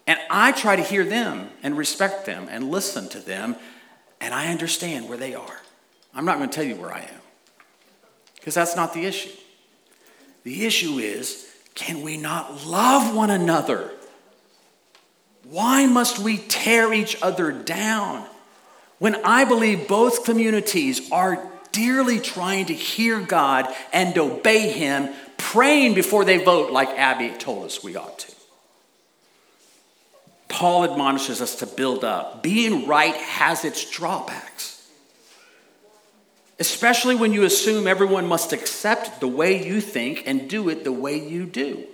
And 0.07 0.17
I 0.29 0.53
try 0.53 0.77
to 0.77 0.81
hear 0.81 1.03
them 1.03 1.49
and 1.61 1.77
respect 1.77 2.25
them 2.25 2.47
and 2.49 2.71
listen 2.71 3.09
to 3.09 3.19
them, 3.19 3.57
and 4.21 4.33
I 4.33 4.47
understand 4.47 5.09
where 5.09 5.17
they 5.17 5.35
are. 5.35 5.61
I'm 6.13 6.23
not 6.23 6.37
going 6.37 6.49
to 6.49 6.55
tell 6.55 6.63
you 6.63 6.75
where 6.75 6.93
I 6.93 7.01
am, 7.01 7.21
because 8.35 8.53
that's 8.53 8.77
not 8.77 8.93
the 8.93 9.05
issue. 9.05 9.35
The 10.43 10.65
issue 10.65 10.99
is 10.99 11.51
can 11.75 12.01
we 12.01 12.15
not 12.15 12.65
love 12.65 13.13
one 13.13 13.29
another? 13.29 13.91
Why 15.49 15.85
must 15.85 16.19
we 16.19 16.37
tear 16.37 16.93
each 16.93 17.21
other 17.21 17.51
down? 17.51 18.25
When 18.99 19.15
I 19.23 19.45
believe 19.45 19.87
both 19.87 20.25
communities 20.25 21.11
are 21.11 21.47
dearly 21.71 22.19
trying 22.19 22.65
to 22.65 22.73
hear 22.73 23.21
God 23.21 23.73
and 23.93 24.17
obey 24.17 24.71
Him, 24.71 25.09
praying 25.37 25.93
before 25.93 26.25
they 26.25 26.43
vote, 26.43 26.71
like 26.71 26.89
Abby 26.89 27.29
told 27.37 27.65
us 27.65 27.83
we 27.83 27.95
ought 27.95 28.19
to. 28.19 28.31
Paul 30.49 30.85
admonishes 30.85 31.41
us 31.41 31.55
to 31.55 31.67
build 31.67 32.03
up. 32.03 32.41
Being 32.41 32.87
right 32.87 33.15
has 33.15 33.63
its 33.63 33.89
drawbacks, 33.89 34.89
especially 36.59 37.15
when 37.15 37.31
you 37.31 37.43
assume 37.43 37.87
everyone 37.87 38.27
must 38.27 38.53
accept 38.53 39.19
the 39.19 39.27
way 39.27 39.65
you 39.65 39.81
think 39.81 40.23
and 40.25 40.49
do 40.49 40.69
it 40.69 40.83
the 40.83 40.91
way 40.91 41.17
you 41.17 41.45
do. 41.45 41.85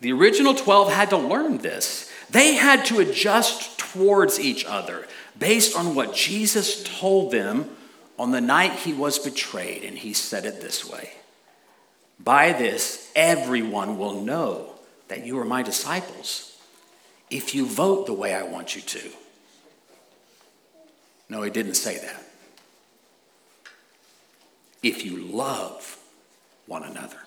The 0.00 0.12
original 0.12 0.54
12 0.54 0.92
had 0.92 1.10
to 1.10 1.16
learn 1.18 1.58
this. 1.58 2.10
They 2.30 2.54
had 2.54 2.84
to 2.86 3.00
adjust 3.00 3.78
towards 3.78 4.40
each 4.40 4.64
other 4.64 5.06
based 5.38 5.76
on 5.76 5.94
what 5.94 6.14
Jesus 6.14 6.82
told 6.84 7.32
them 7.32 7.68
on 8.18 8.30
the 8.30 8.40
night 8.40 8.72
he 8.72 8.92
was 8.92 9.18
betrayed, 9.18 9.82
and 9.82 9.96
he 9.96 10.12
said 10.12 10.44
it 10.44 10.60
this 10.60 10.88
way 10.88 11.10
By 12.18 12.52
this, 12.52 13.10
everyone 13.16 13.98
will 13.98 14.20
know 14.20 14.74
that 15.08 15.26
you 15.26 15.38
are 15.38 15.44
my 15.44 15.62
disciples 15.62 16.56
if 17.30 17.54
you 17.54 17.66
vote 17.66 18.06
the 18.06 18.12
way 18.12 18.34
I 18.34 18.42
want 18.42 18.76
you 18.76 18.82
to. 18.82 19.10
No, 21.28 21.42
he 21.42 21.50
didn't 21.50 21.74
say 21.74 21.96
that. 21.98 22.24
If 24.82 25.04
you 25.04 25.16
love 25.16 25.98
one 26.66 26.82
another. 26.82 27.18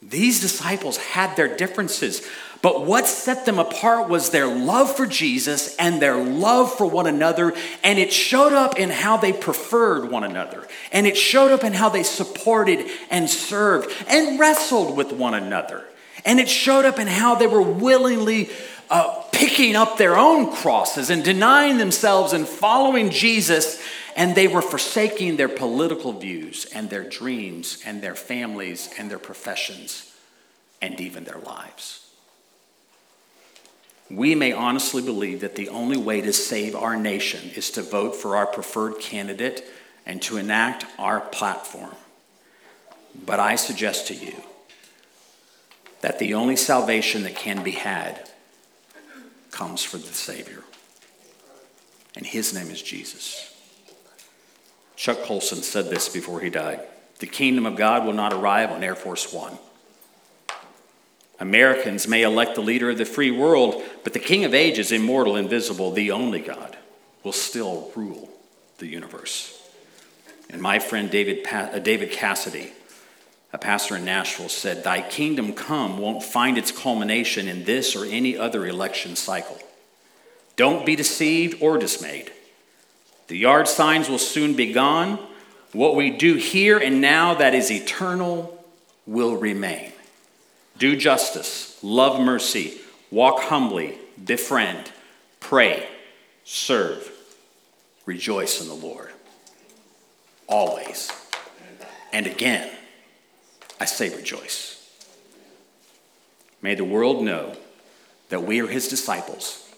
These 0.00 0.40
disciples 0.40 0.96
had 0.96 1.34
their 1.36 1.56
differences, 1.56 2.26
but 2.62 2.86
what 2.86 3.06
set 3.06 3.46
them 3.46 3.58
apart 3.58 4.08
was 4.08 4.30
their 4.30 4.46
love 4.46 4.96
for 4.96 5.06
Jesus 5.06 5.76
and 5.76 6.00
their 6.00 6.16
love 6.16 6.72
for 6.72 6.86
one 6.86 7.06
another, 7.06 7.52
and 7.82 7.98
it 7.98 8.12
showed 8.12 8.52
up 8.52 8.78
in 8.78 8.90
how 8.90 9.16
they 9.16 9.32
preferred 9.32 10.10
one 10.10 10.24
another, 10.24 10.66
and 10.92 11.06
it 11.06 11.16
showed 11.16 11.50
up 11.50 11.64
in 11.64 11.72
how 11.72 11.88
they 11.88 12.04
supported 12.04 12.86
and 13.10 13.28
served 13.28 13.92
and 14.08 14.38
wrestled 14.38 14.96
with 14.96 15.12
one 15.12 15.34
another, 15.34 15.84
and 16.24 16.38
it 16.38 16.48
showed 16.48 16.84
up 16.84 16.98
in 16.98 17.08
how 17.08 17.34
they 17.34 17.46
were 17.48 17.62
willingly 17.62 18.50
uh, 18.90 19.22
picking 19.32 19.76
up 19.76 19.98
their 19.98 20.16
own 20.16 20.52
crosses 20.52 21.10
and 21.10 21.22
denying 21.22 21.78
themselves 21.78 22.32
and 22.32 22.46
following 22.46 23.10
Jesus 23.10 23.82
and 24.16 24.34
they 24.34 24.48
were 24.48 24.62
forsaking 24.62 25.36
their 25.36 25.48
political 25.48 26.12
views 26.12 26.66
and 26.74 26.90
their 26.90 27.04
dreams 27.04 27.82
and 27.84 28.02
their 28.02 28.14
families 28.14 28.90
and 28.98 29.10
their 29.10 29.18
professions 29.18 30.14
and 30.80 31.00
even 31.00 31.24
their 31.24 31.38
lives. 31.38 32.08
We 34.10 34.34
may 34.34 34.52
honestly 34.52 35.02
believe 35.02 35.40
that 35.40 35.56
the 35.56 35.68
only 35.68 35.98
way 35.98 36.20
to 36.22 36.32
save 36.32 36.74
our 36.74 36.96
nation 36.96 37.50
is 37.54 37.70
to 37.72 37.82
vote 37.82 38.16
for 38.16 38.36
our 38.36 38.46
preferred 38.46 38.98
candidate 39.00 39.64
and 40.06 40.22
to 40.22 40.38
enact 40.38 40.86
our 40.98 41.20
platform. 41.20 41.94
But 43.26 43.40
I 43.40 43.56
suggest 43.56 44.06
to 44.08 44.14
you 44.14 44.34
that 46.00 46.18
the 46.18 46.34
only 46.34 46.56
salvation 46.56 47.24
that 47.24 47.36
can 47.36 47.62
be 47.62 47.72
had 47.72 48.30
comes 49.50 49.82
from 49.82 50.00
the 50.00 50.06
Savior. 50.06 50.62
And 52.16 52.24
his 52.24 52.54
name 52.54 52.70
is 52.70 52.80
Jesus. 52.80 53.54
Chuck 54.98 55.22
Colson 55.22 55.62
said 55.62 55.90
this 55.90 56.08
before 56.08 56.40
he 56.40 56.50
died 56.50 56.80
The 57.20 57.26
kingdom 57.28 57.66
of 57.66 57.76
God 57.76 58.04
will 58.04 58.12
not 58.12 58.32
arrive 58.32 58.72
on 58.72 58.82
Air 58.82 58.96
Force 58.96 59.32
One. 59.32 59.56
Americans 61.38 62.08
may 62.08 62.22
elect 62.22 62.56
the 62.56 62.62
leader 62.62 62.90
of 62.90 62.98
the 62.98 63.04
free 63.04 63.30
world, 63.30 63.80
but 64.02 64.12
the 64.12 64.18
King 64.18 64.44
of 64.44 64.54
Ages, 64.54 64.90
immortal, 64.90 65.36
invisible, 65.36 65.92
the 65.92 66.10
only 66.10 66.40
God, 66.40 66.76
will 67.22 67.32
still 67.32 67.92
rule 67.94 68.28
the 68.78 68.88
universe. 68.88 69.54
And 70.50 70.60
my 70.60 70.80
friend 70.80 71.08
David, 71.08 71.46
uh, 71.46 71.78
David 71.78 72.10
Cassidy, 72.10 72.72
a 73.52 73.58
pastor 73.58 73.94
in 73.94 74.04
Nashville, 74.04 74.48
said, 74.48 74.82
Thy 74.82 75.00
kingdom 75.00 75.52
come 75.52 75.98
won't 75.98 76.24
find 76.24 76.58
its 76.58 76.72
culmination 76.72 77.46
in 77.46 77.62
this 77.62 77.94
or 77.94 78.04
any 78.04 78.36
other 78.36 78.66
election 78.66 79.14
cycle. 79.14 79.58
Don't 80.56 80.84
be 80.84 80.96
deceived 80.96 81.62
or 81.62 81.78
dismayed. 81.78 82.32
The 83.28 83.36
yard 83.36 83.68
signs 83.68 84.08
will 84.08 84.18
soon 84.18 84.54
be 84.54 84.72
gone. 84.72 85.18
What 85.72 85.94
we 85.94 86.10
do 86.10 86.34
here 86.34 86.78
and 86.78 87.00
now 87.00 87.34
that 87.34 87.54
is 87.54 87.70
eternal 87.70 88.64
will 89.06 89.36
remain. 89.36 89.92
Do 90.78 90.96
justice, 90.96 91.78
love 91.82 92.20
mercy, 92.20 92.80
walk 93.10 93.40
humbly, 93.40 93.98
befriend, 94.22 94.90
pray, 95.40 95.86
serve, 96.44 97.10
rejoice 98.06 98.62
in 98.62 98.68
the 98.68 98.74
Lord. 98.74 99.10
Always. 100.46 101.12
And 102.12 102.26
again, 102.26 102.70
I 103.78 103.84
say 103.84 104.14
rejoice. 104.14 104.74
May 106.62 106.74
the 106.74 106.84
world 106.84 107.22
know 107.22 107.56
that 108.30 108.42
we 108.42 108.60
are 108.62 108.66
his 108.66 108.88
disciples, 108.88 109.70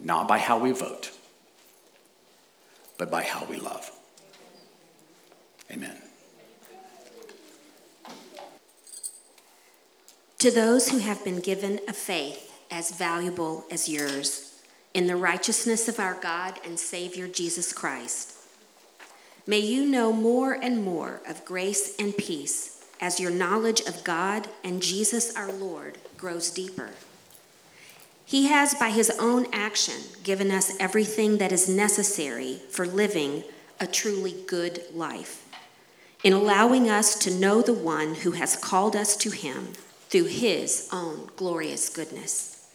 not 0.00 0.26
by 0.26 0.38
how 0.38 0.58
we 0.58 0.72
vote 0.72 1.15
but 2.98 3.10
by 3.10 3.22
how 3.22 3.44
we 3.44 3.56
love. 3.56 3.90
Amen. 5.70 5.96
To 10.38 10.50
those 10.50 10.90
who 10.90 10.98
have 10.98 11.24
been 11.24 11.40
given 11.40 11.80
a 11.88 11.92
faith 11.92 12.52
as 12.70 12.92
valuable 12.92 13.64
as 13.70 13.88
yours 13.88 14.62
in 14.94 15.06
the 15.06 15.16
righteousness 15.16 15.88
of 15.88 15.98
our 15.98 16.14
God 16.14 16.60
and 16.64 16.78
Savior 16.78 17.26
Jesus 17.26 17.72
Christ, 17.72 18.34
may 19.46 19.58
you 19.58 19.86
know 19.86 20.12
more 20.12 20.52
and 20.52 20.82
more 20.82 21.20
of 21.28 21.44
grace 21.44 21.96
and 21.98 22.16
peace 22.16 22.84
as 23.00 23.20
your 23.20 23.30
knowledge 23.30 23.80
of 23.80 24.04
God 24.04 24.48
and 24.64 24.82
Jesus 24.82 25.34
our 25.36 25.52
Lord 25.52 25.98
grows 26.16 26.50
deeper. 26.50 26.90
He 28.26 28.48
has, 28.48 28.74
by 28.74 28.90
his 28.90 29.10
own 29.20 29.46
action, 29.52 29.94
given 30.24 30.50
us 30.50 30.76
everything 30.80 31.38
that 31.38 31.52
is 31.52 31.68
necessary 31.68 32.60
for 32.70 32.84
living 32.84 33.44
a 33.78 33.86
truly 33.86 34.34
good 34.48 34.82
life, 34.92 35.46
in 36.24 36.32
allowing 36.32 36.90
us 36.90 37.14
to 37.20 37.30
know 37.30 37.62
the 37.62 37.72
one 37.72 38.16
who 38.16 38.32
has 38.32 38.56
called 38.56 38.96
us 38.96 39.16
to 39.18 39.30
him 39.30 39.74
through 40.08 40.24
his 40.24 40.88
own 40.92 41.30
glorious 41.36 41.88
goodness. 41.88 42.68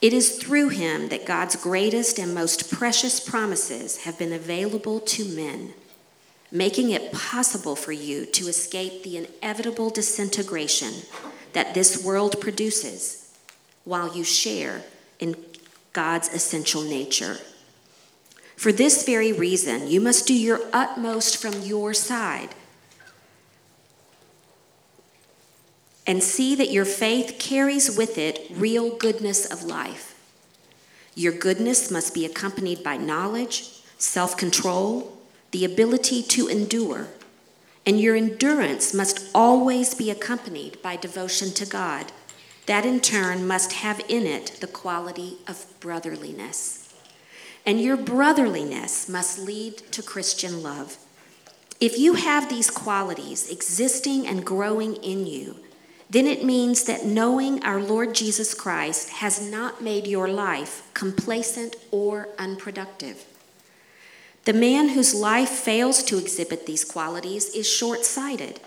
It 0.00 0.12
is 0.12 0.38
through 0.38 0.68
him 0.68 1.08
that 1.08 1.26
God's 1.26 1.56
greatest 1.56 2.20
and 2.20 2.32
most 2.32 2.70
precious 2.70 3.18
promises 3.18 4.04
have 4.04 4.16
been 4.16 4.32
available 4.32 5.00
to 5.00 5.24
men, 5.24 5.74
making 6.52 6.90
it 6.90 7.12
possible 7.12 7.74
for 7.74 7.90
you 7.90 8.26
to 8.26 8.46
escape 8.46 9.02
the 9.02 9.16
inevitable 9.16 9.90
disintegration 9.90 10.92
that 11.52 11.74
this 11.74 12.04
world 12.04 12.40
produces 12.40 13.21
while 13.84 14.16
you 14.16 14.24
share 14.24 14.82
in 15.18 15.36
God's 15.92 16.28
essential 16.28 16.82
nature. 16.82 17.38
For 18.56 18.72
this 18.72 19.04
very 19.04 19.32
reason, 19.32 19.88
you 19.88 20.00
must 20.00 20.26
do 20.26 20.34
your 20.34 20.60
utmost 20.72 21.36
from 21.36 21.62
your 21.62 21.92
side 21.92 22.50
and 26.06 26.22
see 26.22 26.54
that 26.54 26.70
your 26.70 26.84
faith 26.84 27.36
carries 27.38 27.96
with 27.96 28.18
it 28.18 28.46
real 28.50 28.96
goodness 28.96 29.50
of 29.50 29.62
life. 29.62 30.14
Your 31.14 31.32
goodness 31.32 31.90
must 31.90 32.14
be 32.14 32.24
accompanied 32.24 32.82
by 32.82 32.96
knowledge, 32.96 33.82
self 33.98 34.36
control, 34.36 35.16
the 35.50 35.64
ability 35.64 36.22
to 36.22 36.48
endure, 36.48 37.08
And 37.84 38.00
your 38.00 38.14
endurance 38.14 38.94
must 38.94 39.28
always 39.34 39.94
be 39.94 40.08
accompanied 40.10 40.80
by 40.82 40.96
devotion 40.96 41.50
to 41.54 41.66
God. 41.66 42.12
That 42.66 42.86
in 42.86 43.00
turn 43.00 43.46
must 43.46 43.72
have 43.72 44.00
in 44.08 44.26
it 44.26 44.58
the 44.60 44.66
quality 44.66 45.38
of 45.48 45.66
brotherliness. 45.80 46.94
And 47.66 47.80
your 47.80 47.96
brotherliness 47.96 49.08
must 49.08 49.38
lead 49.38 49.78
to 49.92 50.02
Christian 50.02 50.62
love. 50.62 50.98
If 51.80 51.98
you 51.98 52.14
have 52.14 52.48
these 52.48 52.70
qualities 52.70 53.50
existing 53.50 54.26
and 54.26 54.44
growing 54.44 54.94
in 54.96 55.26
you, 55.26 55.56
then 56.08 56.26
it 56.26 56.44
means 56.44 56.84
that 56.84 57.06
knowing 57.06 57.64
our 57.64 57.80
Lord 57.80 58.14
Jesus 58.14 58.52
Christ 58.52 59.08
has 59.08 59.50
not 59.50 59.82
made 59.82 60.06
your 60.06 60.28
life 60.28 60.88
complacent 60.92 61.74
or 61.90 62.28
unproductive. 62.38 63.24
The 64.44 64.52
man 64.52 64.90
whose 64.90 65.14
life 65.14 65.48
fails 65.48 66.02
to 66.04 66.18
exhibit 66.18 66.66
these 66.66 66.84
qualities 66.84 67.48
is 67.54 67.66
short 67.66 68.04
sighted. 68.04 68.60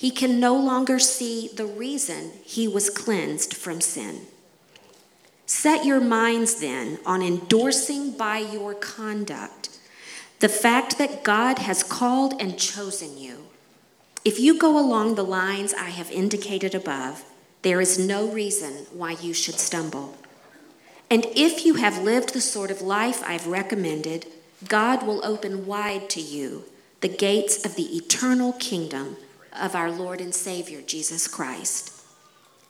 He 0.00 0.10
can 0.10 0.40
no 0.40 0.56
longer 0.56 0.98
see 0.98 1.50
the 1.54 1.66
reason 1.66 2.30
he 2.42 2.66
was 2.66 2.88
cleansed 2.88 3.52
from 3.52 3.82
sin. 3.82 4.22
Set 5.44 5.84
your 5.84 6.00
minds 6.00 6.58
then 6.58 6.98
on 7.04 7.20
endorsing 7.20 8.16
by 8.16 8.38
your 8.38 8.72
conduct 8.72 9.68
the 10.38 10.48
fact 10.48 10.96
that 10.96 11.22
God 11.22 11.58
has 11.58 11.82
called 11.82 12.40
and 12.40 12.58
chosen 12.58 13.18
you 13.18 13.50
if 14.24 14.40
you 14.40 14.58
go 14.58 14.78
along 14.78 15.14
the 15.16 15.24
lines 15.24 15.74
I 15.74 15.90
have 15.90 16.10
indicated 16.10 16.74
above, 16.74 17.24
there 17.60 17.80
is 17.80 17.98
no 17.98 18.26
reason 18.28 18.86
why 18.92 19.12
you 19.12 19.34
should 19.34 19.56
stumble. 19.58 20.16
And 21.10 21.26
if 21.34 21.66
you 21.66 21.74
have 21.74 22.02
lived 22.02 22.32
the 22.32 22.40
sort 22.40 22.70
of 22.70 22.80
life 22.80 23.22
I've 23.24 23.46
recommended, 23.46 24.26
God 24.66 25.06
will 25.06 25.24
open 25.24 25.66
wide 25.66 26.08
to 26.10 26.20
you 26.22 26.64
the 27.02 27.08
gates 27.08 27.64
of 27.64 27.76
the 27.76 27.96
eternal 27.96 28.52
kingdom 28.54 29.16
of 29.58 29.74
our 29.74 29.90
Lord 29.90 30.20
and 30.20 30.34
Savior, 30.34 30.82
Jesus 30.82 31.28
Christ. 31.28 31.92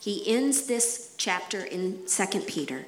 He 0.00 0.22
ends 0.26 0.66
this 0.66 1.14
chapter 1.18 1.62
in 1.62 2.00
2 2.06 2.40
Peter 2.40 2.86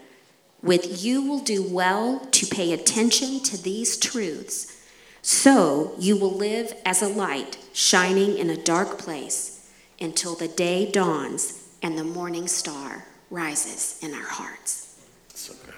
with 0.62 1.05
You 1.05 1.22
will 1.22 1.40
do 1.40 1.62
well 1.62 2.20
to 2.31 2.46
pay 2.46 2.72
attention 2.72 3.40
to 3.40 3.62
these 3.62 3.98
truths 3.98 4.78
so 5.22 5.94
you 5.98 6.16
will 6.16 6.33
live 6.33 6.74
as 6.85 7.00
a 7.02 7.09
light 7.09 7.59
shining 7.72 8.37
in 8.37 8.50
a 8.50 8.57
dark 8.57 8.98
place 8.98 9.70
until 10.00 10.35
the 10.35 10.48
day 10.48 10.90
dawns 10.90 11.68
and 11.83 11.96
the 11.96 12.05
morning 12.05 12.48
star 12.48 13.07
rises 13.31 13.98
in 14.02 14.14
our 14.14 14.26
hearts. 14.26 15.00
So 15.35 15.55
good. 15.64 15.74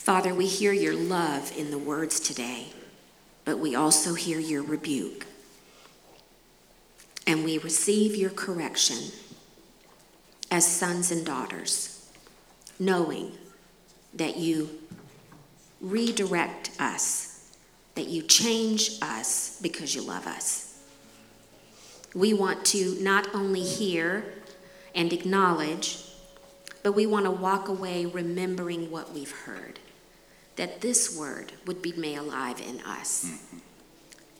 Father, 0.00 0.34
we 0.34 0.46
hear 0.46 0.72
your 0.72 0.94
love 0.94 1.52
in 1.58 1.70
the 1.70 1.76
words 1.76 2.20
today, 2.20 2.68
but 3.44 3.58
we 3.58 3.74
also 3.74 4.14
hear 4.14 4.40
your 4.40 4.62
rebuke. 4.62 5.26
And 7.26 7.44
we 7.44 7.58
receive 7.58 8.16
your 8.16 8.30
correction 8.30 9.12
as 10.50 10.66
sons 10.66 11.10
and 11.10 11.24
daughters, 11.24 12.10
knowing 12.78 13.32
that 14.14 14.38
you 14.38 14.70
redirect 15.82 16.70
us, 16.80 17.52
that 17.94 18.08
you 18.08 18.22
change 18.22 18.92
us 19.02 19.60
because 19.60 19.94
you 19.94 20.00
love 20.00 20.26
us. 20.26 20.82
We 22.14 22.32
want 22.32 22.64
to 22.66 22.96
not 23.00 23.34
only 23.34 23.62
hear 23.62 24.24
and 24.94 25.12
acknowledge, 25.12 26.06
but 26.82 26.92
we 26.92 27.04
want 27.04 27.26
to 27.26 27.30
walk 27.30 27.68
away 27.68 28.06
remembering 28.06 28.90
what 28.90 29.12
we've 29.12 29.30
heard. 29.30 29.78
That 30.56 30.80
this 30.80 31.16
word 31.16 31.52
would 31.66 31.82
be 31.82 31.92
made 31.92 32.16
alive 32.16 32.60
in 32.60 32.80
us. 32.80 33.24
Mm-hmm. 33.26 33.58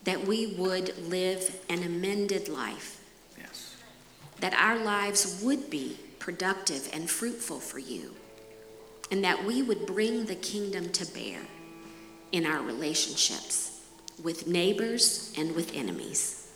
That 0.03 0.25
we 0.25 0.55
would 0.55 0.97
live 0.97 1.59
an 1.69 1.83
amended 1.83 2.47
life. 2.47 3.01
Yes. 3.37 3.75
That 4.39 4.53
our 4.53 4.77
lives 4.77 5.41
would 5.43 5.69
be 5.69 5.97
productive 6.19 6.89
and 6.93 7.09
fruitful 7.09 7.59
for 7.59 7.79
you 7.79 8.15
and 9.11 9.23
that 9.25 9.43
we 9.43 9.61
would 9.61 9.85
bring 9.85 10.25
the 10.25 10.35
kingdom 10.35 10.89
to 10.89 11.05
bear 11.13 11.39
in 12.31 12.45
our 12.45 12.61
relationships 12.61 13.81
with 14.23 14.47
neighbors 14.47 15.33
and 15.37 15.53
with 15.53 15.75
enemies. 15.75 16.49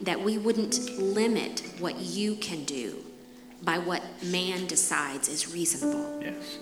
That 0.00 0.20
we 0.20 0.38
wouldn't 0.38 0.98
limit 0.98 1.62
what 1.78 1.96
you 1.96 2.36
can 2.36 2.64
do 2.64 3.04
by 3.62 3.78
what 3.78 4.02
man 4.24 4.66
decides 4.66 5.28
is 5.28 5.52
reasonable. 5.52 6.20
Yes. 6.22 6.58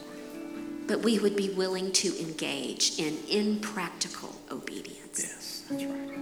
But 0.91 1.03
we 1.03 1.21
would 1.21 1.37
be 1.37 1.51
willing 1.51 1.93
to 1.93 2.21
engage 2.21 2.99
in 2.99 3.17
impractical 3.31 4.35
obedience. 4.51 5.21
Yes, 5.21 5.65
that's 5.71 5.85
right. 5.85 6.19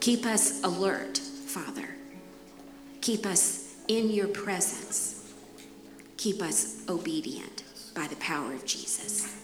Keep 0.00 0.24
us 0.24 0.64
alert, 0.64 1.18
Father. 1.18 1.86
Keep 3.02 3.26
us 3.26 3.74
in 3.88 4.08
your 4.08 4.28
presence. 4.28 5.34
Keep 6.16 6.40
us 6.40 6.82
obedient 6.88 7.62
by 7.94 8.06
the 8.06 8.16
power 8.16 8.54
of 8.54 8.64
Jesus. 8.64 9.36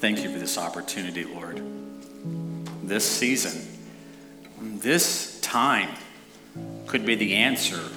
Thank 0.00 0.22
you 0.22 0.32
for 0.32 0.38
this 0.38 0.56
opportunity, 0.56 1.24
Lord. 1.24 1.60
This 2.82 3.04
season, 3.04 3.60
this 4.58 5.38
time 5.42 5.90
could 6.86 7.04
be 7.04 7.14
the 7.14 7.34
answer 7.34 7.90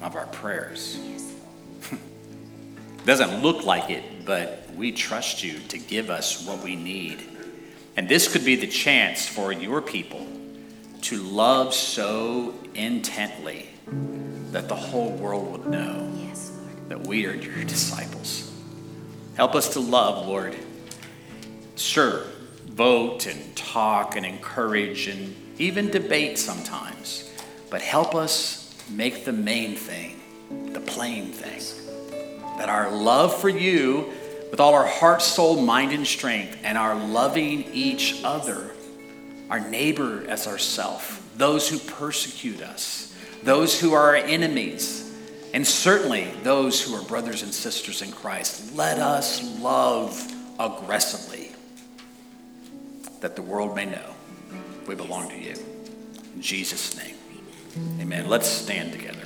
of 0.00 0.16
our 0.16 0.28
prayers. 0.28 0.98
Yes. 1.02 1.34
Doesn't 3.04 3.42
look 3.42 3.64
like 3.64 3.90
it, 3.90 4.24
but 4.24 4.66
we 4.76 4.92
trust 4.92 5.42
you 5.42 5.58
to 5.68 5.78
give 5.78 6.10
us 6.10 6.46
what 6.46 6.62
we 6.62 6.76
need. 6.76 7.22
And 7.96 8.08
this 8.08 8.32
could 8.32 8.44
be 8.44 8.56
the 8.56 8.66
chance 8.66 9.26
for 9.26 9.52
your 9.52 9.82
people 9.82 10.26
to 11.02 11.22
love 11.22 11.74
so 11.74 12.54
intently 12.74 13.68
that 14.52 14.68
the 14.68 14.76
whole 14.76 15.12
world 15.12 15.50
would 15.52 15.66
know 15.66 16.10
that 16.90 17.06
we 17.06 17.24
are 17.24 17.34
your 17.34 17.64
disciples. 17.64 18.52
Help 19.36 19.54
us 19.54 19.72
to 19.72 19.80
love, 19.80 20.26
Lord. 20.26 20.56
Sure, 21.76 22.24
vote 22.66 23.26
and 23.26 23.56
talk 23.56 24.16
and 24.16 24.26
encourage 24.26 25.06
and 25.06 25.34
even 25.58 25.88
debate 25.88 26.38
sometimes, 26.38 27.30
but 27.70 27.80
help 27.80 28.14
us 28.14 28.74
make 28.90 29.24
the 29.24 29.32
main 29.32 29.76
thing, 29.76 30.20
the 30.72 30.80
plain 30.80 31.32
thing. 31.32 31.79
That 32.60 32.68
our 32.68 32.90
love 32.90 33.34
for 33.34 33.48
you, 33.48 34.12
with 34.50 34.60
all 34.60 34.74
our 34.74 34.86
heart, 34.86 35.22
soul, 35.22 35.62
mind, 35.62 35.92
and 35.92 36.06
strength, 36.06 36.58
and 36.62 36.76
our 36.76 36.94
loving 36.94 37.64
each 37.72 38.20
other, 38.22 38.72
our 39.48 39.60
neighbor 39.60 40.26
as 40.28 40.46
ourself, 40.46 41.26
those 41.38 41.70
who 41.70 41.78
persecute 41.78 42.60
us, 42.60 43.16
those 43.42 43.80
who 43.80 43.94
are 43.94 44.08
our 44.08 44.16
enemies, 44.16 45.10
and 45.54 45.66
certainly 45.66 46.30
those 46.42 46.82
who 46.82 46.94
are 46.94 47.02
brothers 47.04 47.42
and 47.42 47.54
sisters 47.54 48.02
in 48.02 48.12
Christ. 48.12 48.76
Let 48.76 48.98
us 48.98 49.42
love 49.58 50.22
aggressively 50.58 51.52
that 53.22 53.36
the 53.36 53.42
world 53.42 53.74
may 53.74 53.86
know 53.86 54.14
we 54.86 54.94
belong 54.94 55.30
to 55.30 55.38
you. 55.38 55.54
In 56.34 56.42
Jesus' 56.42 56.94
name, 56.94 57.16
amen. 57.98 58.28
Let's 58.28 58.48
stand 58.48 58.92
together. 58.92 59.19